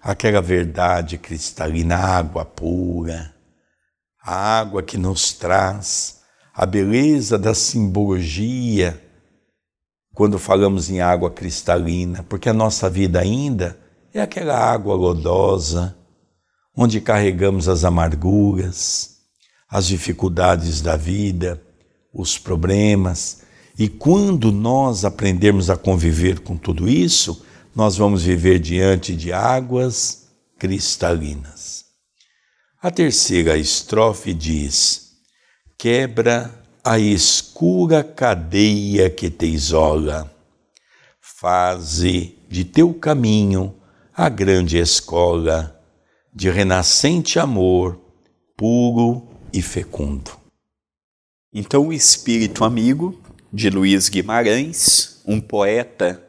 aquela 0.00 0.40
verdade 0.40 1.18
cristalina, 1.18 1.96
água 1.96 2.46
pura, 2.46 3.34
a 4.22 4.58
água 4.58 4.82
que 4.82 4.96
nos 4.96 5.34
traz 5.34 6.22
a 6.54 6.64
beleza 6.64 7.38
da 7.38 7.52
simbologia 7.52 9.02
quando 10.16 10.38
falamos 10.38 10.88
em 10.88 10.98
água 10.98 11.30
cristalina, 11.30 12.22
porque 12.22 12.48
a 12.48 12.54
nossa 12.54 12.88
vida 12.88 13.20
ainda 13.20 13.78
é 14.14 14.20
aquela 14.22 14.56
água 14.56 14.94
lodosa, 14.94 15.94
onde 16.74 17.02
carregamos 17.02 17.68
as 17.68 17.84
amarguras, 17.84 19.18
as 19.68 19.86
dificuldades 19.86 20.80
da 20.80 20.96
vida, 20.96 21.62
os 22.14 22.38
problemas, 22.38 23.42
e 23.78 23.90
quando 23.90 24.50
nós 24.50 25.04
aprendermos 25.04 25.68
a 25.68 25.76
conviver 25.76 26.40
com 26.40 26.56
tudo 26.56 26.88
isso, 26.88 27.44
nós 27.74 27.98
vamos 27.98 28.22
viver 28.22 28.58
diante 28.58 29.14
de 29.14 29.34
águas 29.34 30.28
cristalinas. 30.58 31.84
A 32.82 32.90
terceira 32.90 33.58
estrofe 33.58 34.32
diz: 34.32 35.10
quebra 35.76 36.65
a 36.88 37.00
escura 37.00 38.04
cadeia 38.04 39.10
que 39.10 39.28
te 39.28 39.44
isola. 39.44 40.32
Faze 41.20 42.38
de 42.48 42.64
teu 42.64 42.94
caminho 42.94 43.74
a 44.14 44.28
grande 44.28 44.78
escola 44.78 45.82
de 46.32 46.48
renascente 46.48 47.40
amor, 47.40 48.00
puro 48.56 49.26
e 49.52 49.60
fecundo. 49.60 50.30
Então, 51.52 51.88
o 51.88 51.92
Espírito 51.92 52.62
Amigo, 52.62 53.20
de 53.52 53.68
Luiz 53.68 54.08
Guimarães, 54.08 55.20
um 55.26 55.40
poeta 55.40 56.24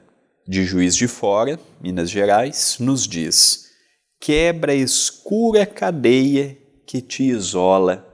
de 0.47 0.63
Juiz 0.63 0.95
de 0.95 1.07
Fora, 1.07 1.59
Minas 1.79 2.09
Gerais, 2.09 2.77
nos 2.79 3.07
diz: 3.07 3.67
quebra 4.19 4.71
a 4.71 4.75
escura 4.75 5.67
cadeia 5.67 6.57
que 6.87 6.99
te 6.99 7.25
isola, 7.25 8.11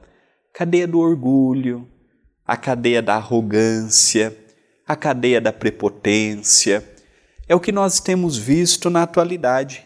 cadeia 0.54 0.86
do 0.86 1.00
orgulho, 1.00 1.88
a 2.46 2.58
cadeia 2.58 3.02
da 3.02 3.16
arrogância, 3.16 4.38
a 4.88 4.96
cadeia 4.96 5.40
da 5.40 5.54
prepotência. 5.54 6.84
É 7.48 7.56
o 7.56 7.60
que 7.60 7.72
nós 7.72 8.00
temos 8.00 8.38
visto 8.38 8.90
na 8.90 9.04
atualidade. 9.04 9.86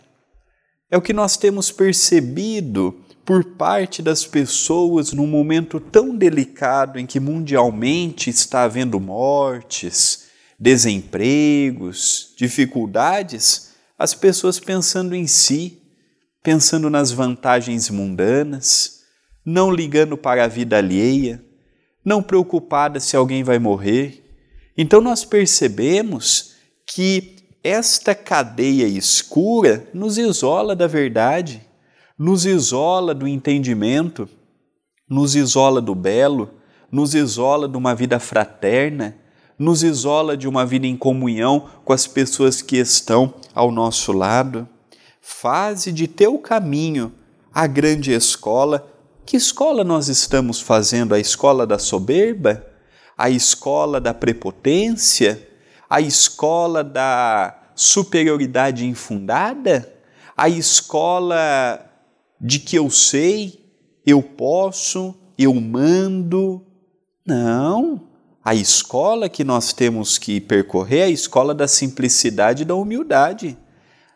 É 0.90 0.98
o 0.98 1.02
que 1.02 1.14
nós 1.14 1.38
temos 1.38 1.72
percebido 1.72 3.04
por 3.26 3.44
parte 3.44 4.02
das 4.02 4.26
pessoas 4.26 5.12
num 5.12 5.28
momento 5.28 5.80
tão 5.80 6.16
delicado 6.16 6.98
em 6.98 7.06
que 7.06 7.20
mundialmente 7.20 8.30
está 8.30 8.64
havendo 8.64 9.00
mortes, 9.00 10.28
desempregos, 10.58 12.34
dificuldades, 12.38 13.74
as 14.00 14.14
pessoas 14.14 14.60
pensando 14.60 15.14
em 15.14 15.28
si, 15.28 15.82
pensando 16.42 16.90
nas 16.90 17.12
vantagens 17.12 17.90
mundanas, 17.90 19.02
não 19.46 19.72
ligando 19.72 20.18
para 20.18 20.46
a 20.46 20.48
vida 20.48 20.78
alheia, 20.78 21.44
não 22.08 22.24
preocupada 22.24 23.02
se 23.02 23.18
alguém 23.18 23.44
vai 23.44 23.60
morrer. 23.60 24.24
Então 24.78 25.02
nós 25.02 25.26
percebemos 25.26 26.54
que 26.86 27.36
esta 27.62 28.16
cadeia 28.16 28.88
escura 28.88 29.90
nos 29.94 30.18
isola 30.18 30.74
da 30.74 30.88
verdade, 30.88 31.62
nos 32.18 32.46
isola 32.46 33.14
do 33.14 33.28
entendimento, 33.28 34.30
nos 35.10 35.36
isola 35.36 35.82
do 35.82 35.94
belo, 35.94 36.50
nos 36.90 37.14
isola 37.14 37.68
de 37.68 37.76
uma 37.76 37.94
vida 37.94 38.22
fraterna, 38.22 39.18
nos 39.60 39.84
isola 39.84 40.38
de 40.38 40.48
uma 40.48 40.66
vida 40.66 40.88
em 40.88 40.96
comunhão 40.96 41.68
com 41.84 41.92
as 41.92 42.08
pessoas 42.08 42.62
que 42.62 42.78
estão 42.78 43.34
ao 43.54 43.70
nosso 43.70 44.14
lado. 44.14 44.66
Faze 45.20 45.92
de 45.92 46.08
teu 46.08 46.40
caminho 46.40 47.12
a 47.54 47.68
grande 47.68 48.14
escola 48.14 48.97
que 49.28 49.36
escola 49.36 49.84
nós 49.84 50.08
estamos 50.08 50.62
fazendo? 50.62 51.14
A 51.14 51.20
escola 51.20 51.68
da 51.68 51.78
soberba? 51.78 52.66
A 53.18 53.30
escola 53.30 54.00
da 54.00 54.14
prepotência? 54.14 55.50
A 55.90 56.00
escola 56.00 56.82
da 56.82 57.72
superioridade 57.76 58.86
infundada? 58.86 59.94
A 60.36 60.48
escola 60.48 61.86
de 62.40 62.58
que 62.60 62.78
eu 62.78 62.90
sei, 62.90 63.66
eu 64.06 64.24
posso, 64.24 65.14
eu 65.38 65.54
mando? 65.56 66.66
Não. 67.26 68.08
A 68.46 68.56
escola 68.56 69.28
que 69.28 69.44
nós 69.44 69.74
temos 69.74 70.18
que 70.18 70.40
percorrer 70.40 71.00
é 71.00 71.04
a 71.04 71.10
escola 71.10 71.54
da 71.54 71.68
simplicidade 71.68 72.64
e 72.64 72.66
da 72.66 72.76
humildade. 72.76 73.58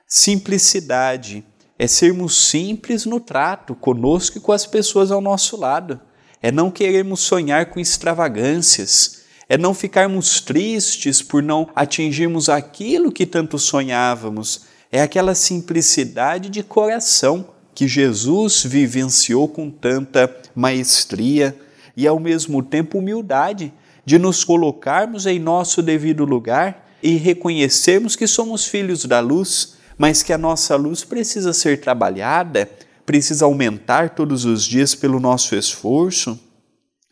Simplicidade 0.07 1.43
é 1.81 1.87
sermos 1.87 2.37
simples 2.37 3.07
no 3.07 3.19
trato 3.19 3.73
conosco 3.73 4.37
e 4.37 4.39
com 4.39 4.51
as 4.51 4.67
pessoas 4.67 5.09
ao 5.09 5.19
nosso 5.19 5.57
lado. 5.57 5.99
É 6.39 6.51
não 6.51 6.69
queremos 6.69 7.21
sonhar 7.21 7.71
com 7.71 7.79
extravagâncias. 7.79 9.23
É 9.49 9.57
não 9.57 9.73
ficarmos 9.73 10.39
tristes 10.41 11.23
por 11.23 11.41
não 11.41 11.67
atingirmos 11.75 12.49
aquilo 12.49 13.11
que 13.11 13.25
tanto 13.25 13.57
sonhávamos. 13.57 14.61
É 14.91 15.01
aquela 15.01 15.33
simplicidade 15.33 16.49
de 16.49 16.61
coração 16.61 17.47
que 17.73 17.87
Jesus 17.87 18.63
vivenciou 18.63 19.47
com 19.47 19.71
tanta 19.71 20.31
maestria 20.53 21.57
e, 21.97 22.05
ao 22.05 22.19
mesmo 22.19 22.61
tempo, 22.61 22.99
humildade 22.99 23.73
de 24.05 24.19
nos 24.19 24.43
colocarmos 24.43 25.25
em 25.25 25.39
nosso 25.39 25.81
devido 25.81 26.25
lugar 26.25 26.87
e 27.01 27.15
reconhecermos 27.15 28.15
que 28.15 28.27
somos 28.27 28.67
filhos 28.67 29.03
da 29.05 29.19
luz 29.19 29.80
mas 30.01 30.23
que 30.23 30.33
a 30.33 30.37
nossa 30.37 30.75
luz 30.75 31.03
precisa 31.03 31.53
ser 31.53 31.79
trabalhada, 31.79 32.67
precisa 33.05 33.45
aumentar 33.45 34.15
todos 34.15 34.45
os 34.45 34.65
dias 34.65 34.95
pelo 34.95 35.19
nosso 35.19 35.55
esforço. 35.55 36.39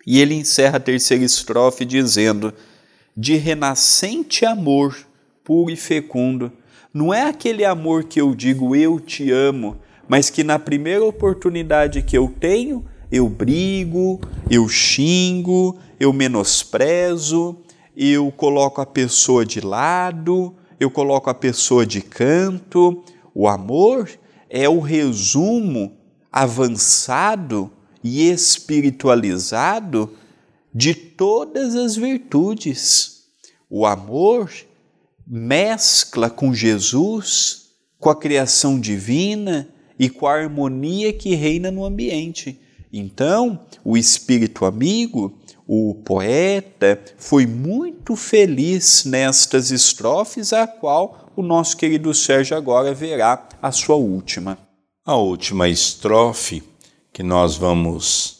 E 0.07 0.19
ele 0.19 0.33
encerra 0.33 0.77
a 0.77 0.79
terceira 0.79 1.23
estrofe 1.23 1.85
dizendo: 1.85 2.51
de 3.15 3.35
renascente 3.35 4.43
amor 4.43 4.97
puro 5.43 5.71
e 5.71 5.75
fecundo. 5.75 6.51
Não 6.91 7.13
é 7.13 7.29
aquele 7.29 7.63
amor 7.63 8.05
que 8.05 8.19
eu 8.19 8.33
digo 8.33 8.75
eu 8.75 8.99
te 8.99 9.29
amo, 9.29 9.77
mas 10.07 10.31
que 10.31 10.43
na 10.43 10.57
primeira 10.57 11.05
oportunidade 11.05 12.01
que 12.01 12.17
eu 12.17 12.33
tenho, 12.39 12.83
eu 13.11 13.29
brigo, 13.29 14.19
eu 14.49 14.67
xingo, 14.67 15.77
eu 15.99 16.11
menosprezo, 16.11 17.55
eu 17.95 18.31
coloco 18.31 18.81
a 18.81 18.85
pessoa 18.87 19.45
de 19.45 19.61
lado, 19.61 20.55
eu 20.79 20.89
coloco 20.89 21.29
a 21.29 21.33
pessoa 21.33 21.85
de 21.85 22.01
canto. 22.01 23.03
O 23.33 23.47
amor 23.47 24.09
é 24.49 24.67
o 24.69 24.79
resumo 24.79 25.97
avançado 26.31 27.71
e 28.03 28.29
espiritualizado 28.29 30.15
de 30.73 30.93
todas 30.93 31.75
as 31.75 31.95
virtudes. 31.95 33.23
O 33.69 33.85
amor 33.85 34.51
mescla 35.27 36.29
com 36.29 36.53
Jesus, 36.53 37.69
com 37.99 38.09
a 38.09 38.15
criação 38.15 38.79
divina 38.79 39.67
e 39.97 40.09
com 40.09 40.25
a 40.25 40.33
harmonia 40.33 41.11
que 41.11 41.35
reina 41.35 41.69
no 41.69 41.83
ambiente. 41.83 42.59
Então, 42.91 43.65
o 43.83 43.97
espírito 43.97 44.65
amigo 44.65 45.38
o 45.71 45.93
poeta 45.93 46.99
foi 47.15 47.45
muito 47.45 48.15
feliz 48.15 49.05
nestas 49.05 49.69
estrofes, 49.69 50.51
a 50.51 50.65
qual 50.65 51.29
o 51.35 51.43
nosso 51.43 51.77
querido 51.77 52.11
Sérgio 52.11 52.57
agora 52.57 52.91
verá 52.91 53.47
a 53.61 53.71
sua 53.71 53.95
última. 53.95 54.57
A 55.05 55.15
última 55.15 55.69
estrofe 55.69 56.63
que 57.13 57.21
nós 57.21 57.55
vamos 57.55 58.39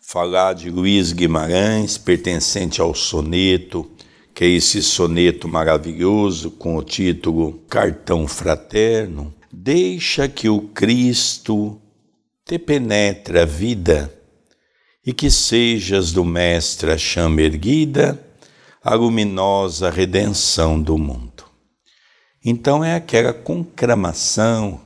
falar 0.00 0.54
de 0.54 0.68
Luiz 0.68 1.12
Guimarães, 1.12 1.96
pertencente 1.96 2.80
ao 2.80 2.92
soneto, 2.92 3.88
que 4.34 4.42
é 4.42 4.48
esse 4.48 4.82
soneto 4.82 5.46
maravilhoso 5.46 6.50
com 6.50 6.76
o 6.76 6.82
título 6.82 7.62
Cartão 7.68 8.26
Fraterno. 8.26 9.32
Deixa 9.52 10.26
que 10.28 10.48
o 10.48 10.62
Cristo 10.62 11.80
te 12.44 12.58
penetre 12.58 13.38
a 13.38 13.44
vida 13.44 14.17
e 15.08 15.12
que 15.14 15.30
sejas 15.30 16.12
do 16.12 16.22
Mestre 16.22 16.90
a 16.90 16.98
chama 16.98 17.40
erguida, 17.40 18.22
a 18.84 18.94
luminosa 18.94 19.88
redenção 19.88 20.78
do 20.78 20.98
mundo. 20.98 21.44
Então 22.44 22.84
é 22.84 22.94
aquela 22.94 23.32
conclamação 23.32 24.82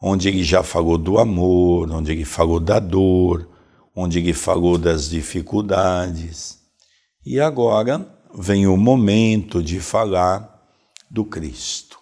onde 0.00 0.28
ele 0.28 0.42
já 0.42 0.62
falou 0.62 0.96
do 0.96 1.18
amor, 1.18 1.92
onde 1.92 2.10
ele 2.10 2.24
falou 2.24 2.58
da 2.58 2.78
dor, 2.78 3.50
onde 3.94 4.18
ele 4.18 4.32
falou 4.32 4.78
das 4.78 5.10
dificuldades. 5.10 6.58
E 7.22 7.38
agora 7.38 8.08
vem 8.34 8.66
o 8.66 8.78
momento 8.78 9.62
de 9.62 9.78
falar 9.78 10.58
do 11.10 11.22
Cristo. 11.22 11.98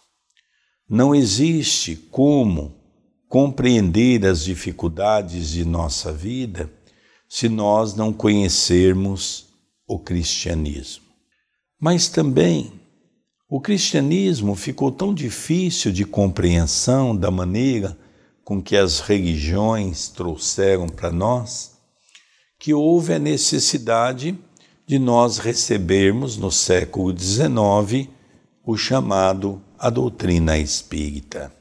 Não 0.89 1.13
existe 1.13 1.97
como 1.97 2.77
compreender 3.29 4.25
as 4.25 4.45
dificuldades 4.45 5.51
de 5.51 5.65
nossa 5.65 6.13
vida 6.13 6.78
se 7.29 7.49
nós 7.49 7.95
não 7.95 8.13
conhecermos 8.13 9.47
o 9.87 9.99
cristianismo. 9.99 11.05
Mas 11.79 12.09
também 12.09 12.73
o 13.49 13.61
cristianismo 13.61 14.55
ficou 14.55 14.91
tão 14.91 15.15
difícil 15.15 15.93
de 15.93 16.05
compreensão 16.05 17.17
da 17.17 17.31
maneira 17.31 17.97
com 18.45 18.63
que 18.63 18.77
as 18.77 19.01
religiões 19.01 20.09
trouxeram 20.09 20.89
para 20.89 21.13
nós, 21.13 21.73
que 22.59 22.73
houve 22.73 23.13
a 23.13 23.19
necessidade 23.19 24.39
de 24.87 24.99
nós 24.99 25.37
recebermos 25.37 26.39
no 26.39 26.51
século 26.51 27.17
XIX 27.17 28.09
o 28.65 28.77
chamado 28.77 29.63
a 29.79 29.91
doutrina 29.91 30.59
espírita, 30.59 31.53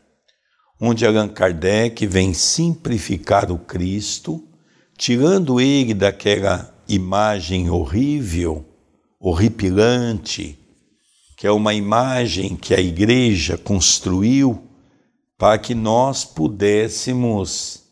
onde 0.80 1.06
Allan 1.06 1.28
Kardec 1.28 2.08
vem 2.08 2.34
simplificar 2.34 3.52
o 3.52 3.58
Cristo 3.58 4.47
tirando 4.98 5.62
ele 5.62 5.94
daquela 5.94 6.74
imagem 6.88 7.70
horrível, 7.70 8.66
horripilante, 9.20 10.58
que 11.38 11.46
é 11.46 11.52
uma 11.52 11.74
imagem 11.74 12.56
que 12.56 12.74
a 12.74 12.80
igreja 12.80 13.58
construiu 13.58 14.64
para 15.38 15.60
que 15.60 15.76
nós 15.76 16.26
pudéssemos 16.26 17.84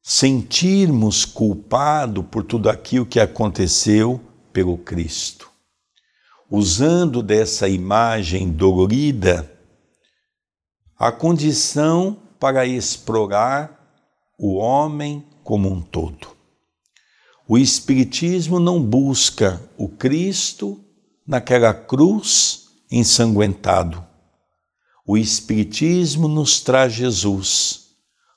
sentirmos 0.00 1.24
culpado 1.24 2.22
por 2.22 2.44
tudo 2.44 2.70
aquilo 2.70 3.04
que 3.04 3.18
aconteceu 3.18 4.20
pelo 4.52 4.78
Cristo. 4.78 5.50
Usando 6.48 7.20
dessa 7.20 7.68
imagem 7.68 8.52
dolorida, 8.52 9.52
a 10.96 11.10
condição 11.10 12.16
para 12.38 12.64
explorar 12.64 13.75
o 14.38 14.56
homem 14.56 15.24
como 15.42 15.70
um 15.70 15.80
todo. 15.80 16.28
O 17.48 17.56
Espiritismo 17.56 18.58
não 18.58 18.82
busca 18.82 19.62
o 19.78 19.88
Cristo 19.88 20.80
naquela 21.26 21.72
cruz 21.72 22.68
ensanguentado. 22.90 24.04
O 25.06 25.16
Espiritismo 25.16 26.26
nos 26.26 26.60
traz 26.60 26.92
Jesus 26.92 27.86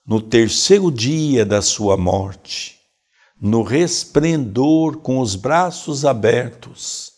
no 0.06 0.22
terceiro 0.22 0.92
dia 0.92 1.46
da 1.46 1.62
sua 1.62 1.98
morte, 1.98 2.80
no 3.40 3.62
resplendor 3.62 4.98
com 4.98 5.20
os 5.20 5.36
braços 5.36 6.06
abertos, 6.06 7.14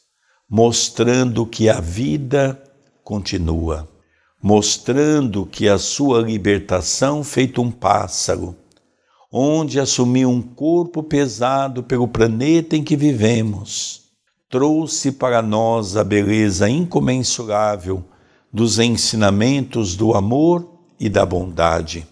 mostrando 0.49 1.45
que 1.45 1.69
a 1.69 1.79
vida 1.79 2.61
continua, 3.03 3.89
mostrando 4.41 5.45
que 5.45 5.69
a 5.69 5.77
sua 5.77 6.21
libertação 6.21 7.23
feito 7.23 7.61
um 7.61 7.71
pássaro, 7.71 8.55
onde 9.31 9.79
assumiu 9.79 10.29
um 10.29 10.41
corpo 10.41 11.01
pesado 11.01 11.81
pelo 11.81 12.07
planeta 12.07 12.75
em 12.75 12.83
que 12.83 12.97
vivemos, 12.97 14.01
trouxe 14.49 15.11
para 15.11 15.41
nós 15.41 15.95
a 15.95 16.03
beleza 16.03 16.69
incomensurável 16.69 18.03
dos 18.51 18.77
ensinamentos 18.77 19.95
do 19.95 20.13
amor 20.13 20.69
e 20.99 21.07
da 21.07 21.25
bondade. 21.25 22.05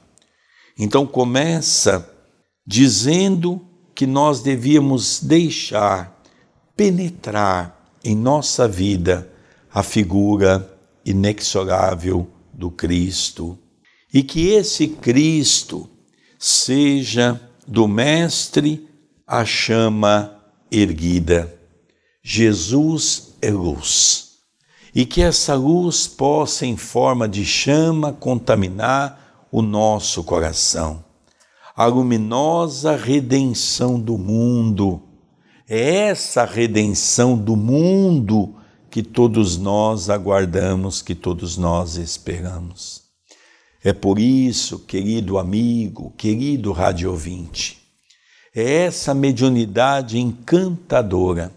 Então 0.77 1.05
começa 1.05 2.09
dizendo 2.65 3.61
que 3.93 4.07
nós 4.07 4.41
devíamos 4.41 5.19
deixar 5.21 6.17
penetrar 6.77 7.77
em 8.01 8.15
nossa 8.15 8.65
vida 8.65 9.29
a 9.73 9.83
figura 9.83 10.73
inexorável 11.05 12.25
do 12.53 12.71
Cristo 12.71 13.57
e 14.13 14.23
que 14.23 14.47
esse 14.47 14.87
Cristo 14.87 15.89
seja 16.39 17.39
do 17.67 17.85
Mestre 17.85 18.87
a 19.27 19.43
chama 19.43 20.41
erguida. 20.71 21.53
Jesus 22.23 23.35
é 23.41 23.51
luz. 23.51 24.29
E 24.95 25.05
que 25.05 25.21
essa 25.21 25.53
luz 25.53 26.07
possa, 26.07 26.65
em 26.65 26.77
forma 26.77 27.27
de 27.27 27.45
chama, 27.45 28.13
contaminar 28.13 29.47
o 29.51 29.61
nosso 29.61 30.23
coração. 30.23 31.03
A 31.75 31.85
luminosa 31.85 32.95
redenção 32.95 33.99
do 33.99 34.17
mundo. 34.17 35.03
É 35.67 36.07
essa 36.07 36.45
redenção 36.45 37.37
do 37.37 37.55
mundo 37.55 38.55
que 38.89 39.03
todos 39.03 39.57
nós 39.57 40.09
aguardamos, 40.09 41.01
que 41.01 41.13
todos 41.13 41.57
nós 41.57 41.95
esperamos. 41.95 43.08
É 43.81 43.93
por 43.93 44.19
isso, 44.19 44.79
querido 44.79 45.37
amigo, 45.37 46.13
querido 46.17 46.73
rádio 46.73 47.11
ouvinte, 47.11 47.77
é 48.53 48.83
essa 48.83 49.13
mediunidade 49.13 50.17
encantadora 50.17 51.49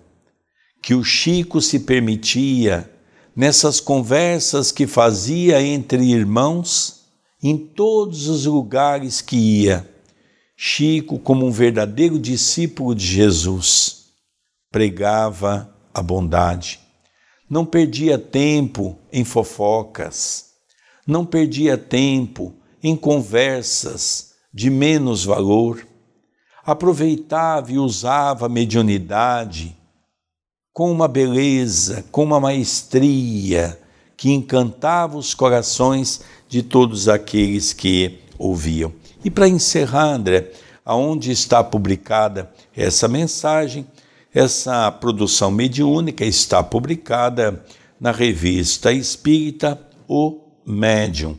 que 0.81 0.95
o 0.95 1.03
Chico 1.03 1.61
se 1.61 1.81
permitia 1.81 2.89
nessas 3.35 3.81
conversas 3.81 4.71
que 4.71 4.87
fazia 4.87 5.61
entre 5.61 6.05
irmãos 6.05 7.01
em 7.43 7.57
todos 7.57 8.29
os 8.29 8.47
lugares 8.47 9.21
que 9.21 9.37
ia. 9.37 9.89
Chico, 10.57 11.19
como 11.19 11.45
um 11.45 11.51
verdadeiro 11.51 12.21
discípulo 12.21 12.95
de 12.95 13.05
Jesus, 13.05 14.05
pregava 14.71 15.75
a 15.93 16.01
bondade, 16.01 16.79
não 17.51 17.65
perdia 17.65 18.17
tempo 18.17 18.97
em 19.13 19.25
fofocas 19.25 20.52
não 21.07 21.25
perdia 21.25 21.77
tempo 21.77 22.55
em 22.83 22.97
conversas 22.97 24.33
de 24.53 24.69
menos 24.71 25.25
valor, 25.25 25.87
aproveitava 26.65 27.73
e 27.73 27.79
usava 27.79 28.47
a 28.47 28.49
mediunidade 28.49 29.77
com 30.73 30.91
uma 30.91 31.09
beleza, 31.09 32.05
com 32.11 32.23
uma 32.23 32.41
maestria 32.41 33.79
que 34.17 34.31
encantava 34.31 35.19
os 35.19 35.35
corações 35.35 36.23
de 36.49 36.63
todos 36.63 37.09
aqueles 37.09 37.73
que 37.73 38.21
ouviam. 38.39 38.93
E 39.25 39.31
para 39.31 39.49
encerrar, 39.49 40.15
André, 40.15 40.53
aonde 40.85 41.31
está 41.31 41.63
publicada 41.63 42.51
essa 42.77 43.09
mensagem, 43.09 43.87
essa 44.35 44.91
produção 44.91 45.51
mediúnica 45.51 46.25
está 46.25 46.63
publicada 46.63 47.65
na 48.01 48.11
revista 48.11 48.93
Espírita 48.93 49.79
O 50.09 50.42
médium 50.67 51.39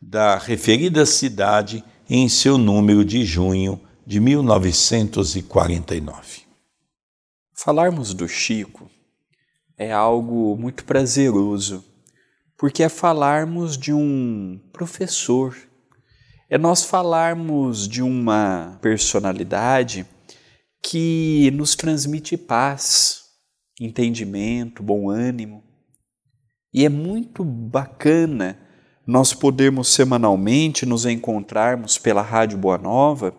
da 0.00 0.38
referida 0.38 1.04
cidade 1.06 1.82
em 2.08 2.28
seu 2.28 2.56
número 2.58 3.04
de 3.04 3.24
junho 3.24 3.80
de 4.06 4.20
1949. 4.20 6.42
Falarmos 7.54 8.12
do 8.12 8.28
Chico 8.28 8.90
é 9.76 9.90
algo 9.90 10.56
muito 10.56 10.84
prazeroso, 10.84 11.84
porque 12.56 12.82
é 12.82 12.88
falarmos 12.88 13.76
de 13.76 13.92
um 13.92 14.60
professor, 14.72 15.56
é 16.48 16.58
nós 16.58 16.84
falarmos 16.84 17.88
de 17.88 18.02
uma 18.02 18.78
personalidade 18.80 20.06
que 20.82 21.50
nos 21.52 21.74
transmite 21.74 22.36
paz, 22.36 23.24
entendimento, 23.80 24.82
bom 24.82 25.08
ânimo. 25.08 25.63
E 26.74 26.84
é 26.84 26.88
muito 26.88 27.44
bacana 27.44 28.58
nós 29.06 29.32
podermos 29.32 29.94
semanalmente 29.94 30.84
nos 30.84 31.06
encontrarmos 31.06 31.98
pela 31.98 32.20
Rádio 32.20 32.58
Boa 32.58 32.76
Nova, 32.76 33.32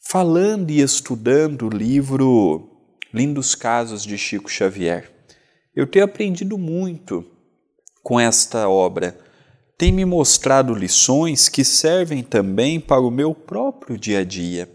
falando 0.00 0.70
e 0.70 0.80
estudando 0.80 1.66
o 1.66 1.68
livro 1.68 2.70
Lindos 3.12 3.54
Casos 3.54 4.04
de 4.04 4.16
Chico 4.16 4.50
Xavier. 4.50 5.12
Eu 5.76 5.86
tenho 5.86 6.06
aprendido 6.06 6.56
muito 6.56 7.26
com 8.02 8.18
esta 8.18 8.70
obra. 8.70 9.18
Tem 9.76 9.92
me 9.92 10.06
mostrado 10.06 10.74
lições 10.74 11.50
que 11.50 11.62
servem 11.62 12.22
também 12.22 12.80
para 12.80 13.02
o 13.02 13.10
meu 13.10 13.34
próprio 13.34 13.98
dia 13.98 14.20
a 14.20 14.24
dia. 14.24 14.66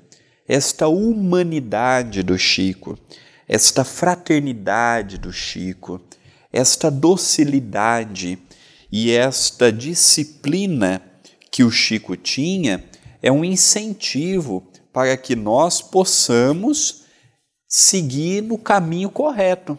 Esta 0.48 0.88
humanidade 0.88 2.22
do 2.22 2.38
Chico, 2.38 2.96
esta 3.48 3.84
fraternidade 3.84 5.18
do 5.18 5.32
Chico, 5.32 6.00
esta 6.52 6.90
docilidade 6.90 8.40
e 8.92 9.12
esta 9.12 9.72
disciplina 9.72 11.02
que 11.52 11.64
o 11.64 11.72
Chico 11.72 12.16
tinha 12.16 12.84
é 13.22 13.32
um 13.32 13.44
incentivo 13.44 14.68
para 14.94 15.16
que 15.18 15.36
nós 15.36 15.82
possamos 15.82 17.04
seguir 17.68 18.42
no 18.42 18.58
caminho 18.58 19.10
correto. 19.10 19.78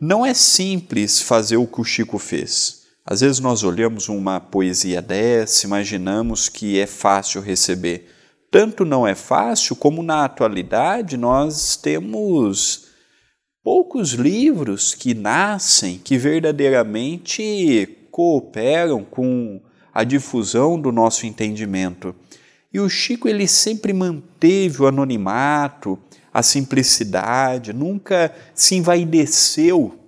Não 0.00 0.24
é 0.24 0.34
simples 0.34 1.20
fazer 1.20 1.56
o 1.56 1.66
que 1.66 1.80
o 1.80 1.84
Chico 1.84 2.18
fez. 2.18 2.82
Às 3.06 3.20
vezes 3.20 3.38
nós 3.38 3.62
olhamos 3.62 4.08
uma 4.08 4.40
poesia 4.40 5.00
dessa, 5.02 5.66
imaginamos 5.66 6.48
que 6.48 6.78
é 6.78 6.86
fácil 6.86 7.40
receber. 7.40 8.10
Tanto 8.50 8.84
não 8.84 9.06
é 9.06 9.14
fácil, 9.14 9.76
como 9.76 10.02
na 10.02 10.24
atualidade 10.24 11.16
nós 11.16 11.76
temos 11.76 12.83
poucos 13.64 14.10
livros 14.10 14.94
que 14.94 15.14
nascem 15.14 15.96
que 15.96 16.18
verdadeiramente 16.18 17.96
cooperam 18.10 19.02
com 19.02 19.58
a 19.92 20.04
difusão 20.04 20.78
do 20.78 20.92
nosso 20.92 21.24
entendimento. 21.24 22.14
E 22.70 22.78
o 22.78 22.90
Chico 22.90 23.26
ele 23.26 23.48
sempre 23.48 23.94
manteve 23.94 24.82
o 24.82 24.86
anonimato, 24.86 25.98
a 26.32 26.42
simplicidade, 26.42 27.72
nunca 27.72 28.34
se 28.54 28.74
envaideceu 28.74 29.98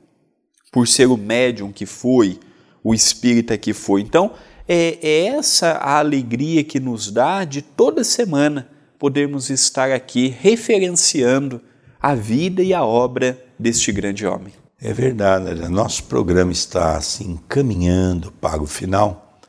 por 0.70 0.86
ser 0.86 1.06
o 1.06 1.16
médium 1.16 1.72
que 1.72 1.86
foi, 1.86 2.38
o 2.84 2.92
espírita 2.92 3.56
que 3.56 3.72
foi. 3.72 4.02
Então, 4.02 4.32
é, 4.68 4.98
é 5.00 5.26
essa 5.28 5.68
a 5.72 5.98
alegria 5.98 6.62
que 6.62 6.78
nos 6.78 7.10
dá 7.10 7.42
de 7.44 7.62
toda 7.62 8.04
semana 8.04 8.68
podermos 8.98 9.48
estar 9.48 9.92
aqui 9.92 10.28
referenciando 10.28 11.62
a 12.02 12.14
vida 12.14 12.62
e 12.62 12.74
a 12.74 12.84
obra 12.84 13.45
deste 13.58 13.92
grande 13.92 14.26
homem. 14.26 14.52
É 14.80 14.92
verdade, 14.92 15.68
nosso 15.68 16.04
programa 16.04 16.52
está 16.52 17.00
se 17.00 17.22
assim, 17.22 17.32
encaminhando 17.32 18.30
para 18.32 18.62
o 18.62 18.66
final, 18.66 19.40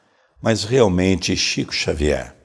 mas 0.42 0.64
realmente 0.64 1.36
Chico 1.36 1.74
Xavier 1.74 2.38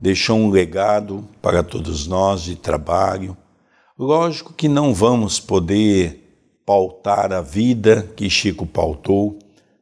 deixou 0.00 0.38
um 0.38 0.50
legado 0.50 1.28
para 1.40 1.62
todos 1.62 2.06
nós 2.06 2.42
de 2.42 2.56
trabalho. 2.56 3.36
Lógico 3.98 4.52
que 4.52 4.68
não 4.68 4.92
vamos 4.94 5.40
poder 5.40 6.22
pautar 6.64 7.32
a 7.32 7.40
vida 7.40 8.10
que 8.16 8.28
Chico 8.28 8.66
pautou, 8.66 9.38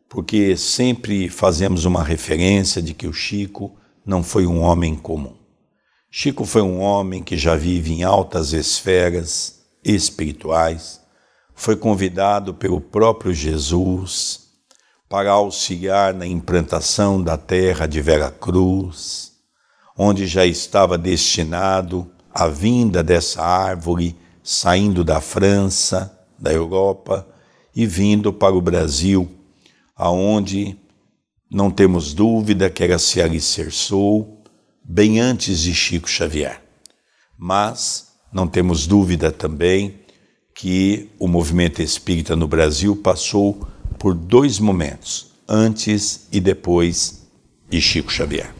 porque 0.09 0.57
sempre 0.57 1.29
fazemos 1.29 1.85
uma 1.85 2.03
referência 2.03 2.81
de 2.81 2.94
que 2.94 3.07
o 3.07 3.12
Chico 3.12 3.74
não 4.07 4.22
foi 4.22 4.46
um 4.46 4.61
homem 4.61 4.94
comum. 4.94 5.35
Chico 6.11 6.44
foi 6.44 6.62
um 6.62 6.81
homem 6.81 7.22
que 7.22 7.37
já 7.37 7.57
vive 7.57 7.92
em 7.92 8.05
altas 8.05 8.53
esferas 8.53 9.64
espirituais, 9.83 11.00
foi 11.55 11.77
convidado 11.77 12.53
pelo 12.53 12.81
próprio 12.81 13.33
Jesus 13.33 14.40
para 15.09 15.31
auxiliar 15.31 16.12
na 16.12 16.27
implantação 16.27 17.23
da 17.23 17.37
terra 17.37 17.87
de 17.87 18.01
Vera 18.01 18.31
Cruz, 18.31 19.33
onde 19.97 20.27
já 20.27 20.45
estava 20.45 20.99
destinado 20.99 22.11
a 22.33 22.49
vinda 22.49 23.03
dessa 23.03 23.43
árvore 23.43 24.17
saindo 24.43 25.05
da 25.05 25.21
França, 25.21 26.19
da 26.38 26.53
Europa 26.53 27.27
e 27.75 27.87
vindo 27.87 28.33
para 28.33 28.55
o 28.55 28.61
Brasil, 28.61 29.31
aonde 29.97 30.77
não 31.51 31.71
temos 31.71 32.12
dúvida 32.12 32.69
que 32.69 32.83
ela 32.83 32.99
se 32.99 33.23
alicerçou 33.23 34.43
bem 34.83 35.21
antes 35.21 35.61
de 35.61 35.73
Chico 35.73 36.09
Xavier. 36.09 36.61
Mas 37.38 38.09
não 38.33 38.49
temos 38.49 38.87
dúvida 38.87 39.31
também 39.31 40.04
que 40.55 41.11
o 41.19 41.27
movimento 41.27 41.83
espírita 41.83 42.37
no 42.37 42.47
Brasil 42.47 42.95
passou 42.95 43.67
por 43.99 44.14
dois 44.14 44.59
momentos, 44.59 45.33
antes 45.49 46.29
e 46.31 46.40
depois 46.40 47.27
de 47.69 47.81
Chico 47.81 48.12
Xavier. 48.12 48.55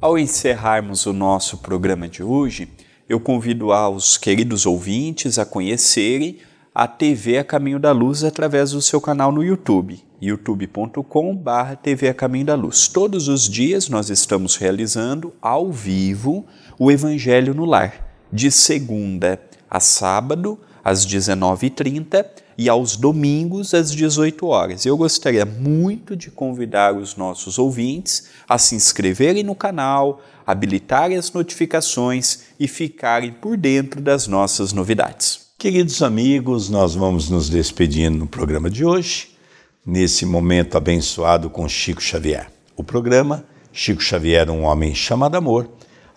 Ao 0.00 0.18
encerrarmos 0.18 1.06
o 1.06 1.12
nosso 1.12 1.58
programa 1.58 2.08
de 2.08 2.22
hoje, 2.22 2.68
eu 3.08 3.18
convido 3.18 3.72
aos 3.72 4.18
queridos 4.18 4.66
ouvintes 4.66 5.38
a 5.38 5.46
conhecerem 5.46 6.38
a 6.74 6.86
TV 6.86 7.38
A 7.38 7.44
Caminho 7.44 7.78
da 7.78 7.90
Luz 7.90 8.22
através 8.22 8.72
do 8.72 8.82
seu 8.82 9.00
canal 9.00 9.32
no 9.32 9.42
YouTube, 9.42 10.00
youtube.com.br 10.20 11.76
TV 11.82 12.08
A 12.08 12.14
Caminho 12.14 12.46
da 12.46 12.54
Luz. 12.54 12.86
Todos 12.86 13.26
os 13.28 13.48
dias 13.48 13.88
nós 13.88 14.10
estamos 14.10 14.56
realizando 14.56 15.32
ao 15.40 15.72
vivo 15.72 16.46
o 16.78 16.90
Evangelho 16.90 17.54
no 17.54 17.64
Lar, 17.64 18.06
de 18.32 18.50
segunda 18.50 19.40
a 19.68 19.80
sábado, 19.80 20.58
às 20.88 21.06
19h30 21.06 22.24
e 22.56 22.68
aos 22.68 22.96
domingos 22.96 23.74
às 23.74 23.92
18 23.92 24.46
horas. 24.46 24.86
Eu 24.86 24.96
gostaria 24.96 25.44
muito 25.44 26.16
de 26.16 26.30
convidar 26.30 26.96
os 26.96 27.16
nossos 27.16 27.58
ouvintes 27.58 28.28
a 28.48 28.58
se 28.58 28.74
inscreverem 28.74 29.44
no 29.44 29.54
canal, 29.54 30.22
habilitarem 30.46 31.16
as 31.16 31.30
notificações 31.32 32.40
e 32.58 32.66
ficarem 32.66 33.32
por 33.32 33.56
dentro 33.56 34.00
das 34.00 34.26
nossas 34.26 34.72
novidades. 34.72 35.48
Queridos 35.58 36.02
amigos, 36.02 36.68
nós 36.70 36.94
vamos 36.94 37.28
nos 37.28 37.48
despedindo 37.48 38.18
no 38.18 38.26
programa 38.26 38.70
de 38.70 38.84
hoje, 38.84 39.36
nesse 39.84 40.24
momento 40.24 40.76
abençoado 40.76 41.50
com 41.50 41.68
Chico 41.68 42.02
Xavier. 42.02 42.50
O 42.76 42.82
programa 42.82 43.44
Chico 43.72 44.02
Xavier, 44.02 44.50
um 44.50 44.62
homem 44.62 44.94
chamado 44.94 45.36
amor, 45.36 45.68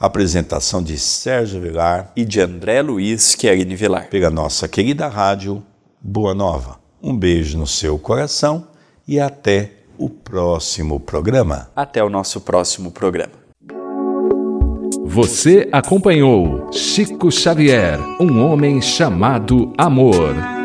apresentação 0.01 0.81
de 0.81 0.97
Sérgio 0.97 1.61
Vilar 1.61 2.11
e 2.15 2.25
de 2.25 2.41
André 2.41 2.81
Luiz 2.81 3.35
Querini 3.35 3.75
Vilar. 3.75 4.09
Pela 4.09 4.31
nossa 4.31 4.67
querida 4.67 5.07
rádio 5.07 5.63
Boa 6.01 6.33
Nova. 6.33 6.79
Um 7.01 7.15
beijo 7.15 7.57
no 7.57 7.67
seu 7.67 7.99
coração 7.99 8.67
e 9.07 9.19
até 9.19 9.71
o 9.97 10.09
próximo 10.09 10.99
programa. 10.99 11.69
Até 11.75 12.03
o 12.03 12.09
nosso 12.09 12.41
próximo 12.41 12.91
programa. 12.91 13.33
Você 15.05 15.67
acompanhou 15.71 16.71
Chico 16.71 17.31
Xavier, 17.31 17.99
um 18.19 18.43
homem 18.43 18.81
chamado 18.81 19.71
Amor. 19.77 20.60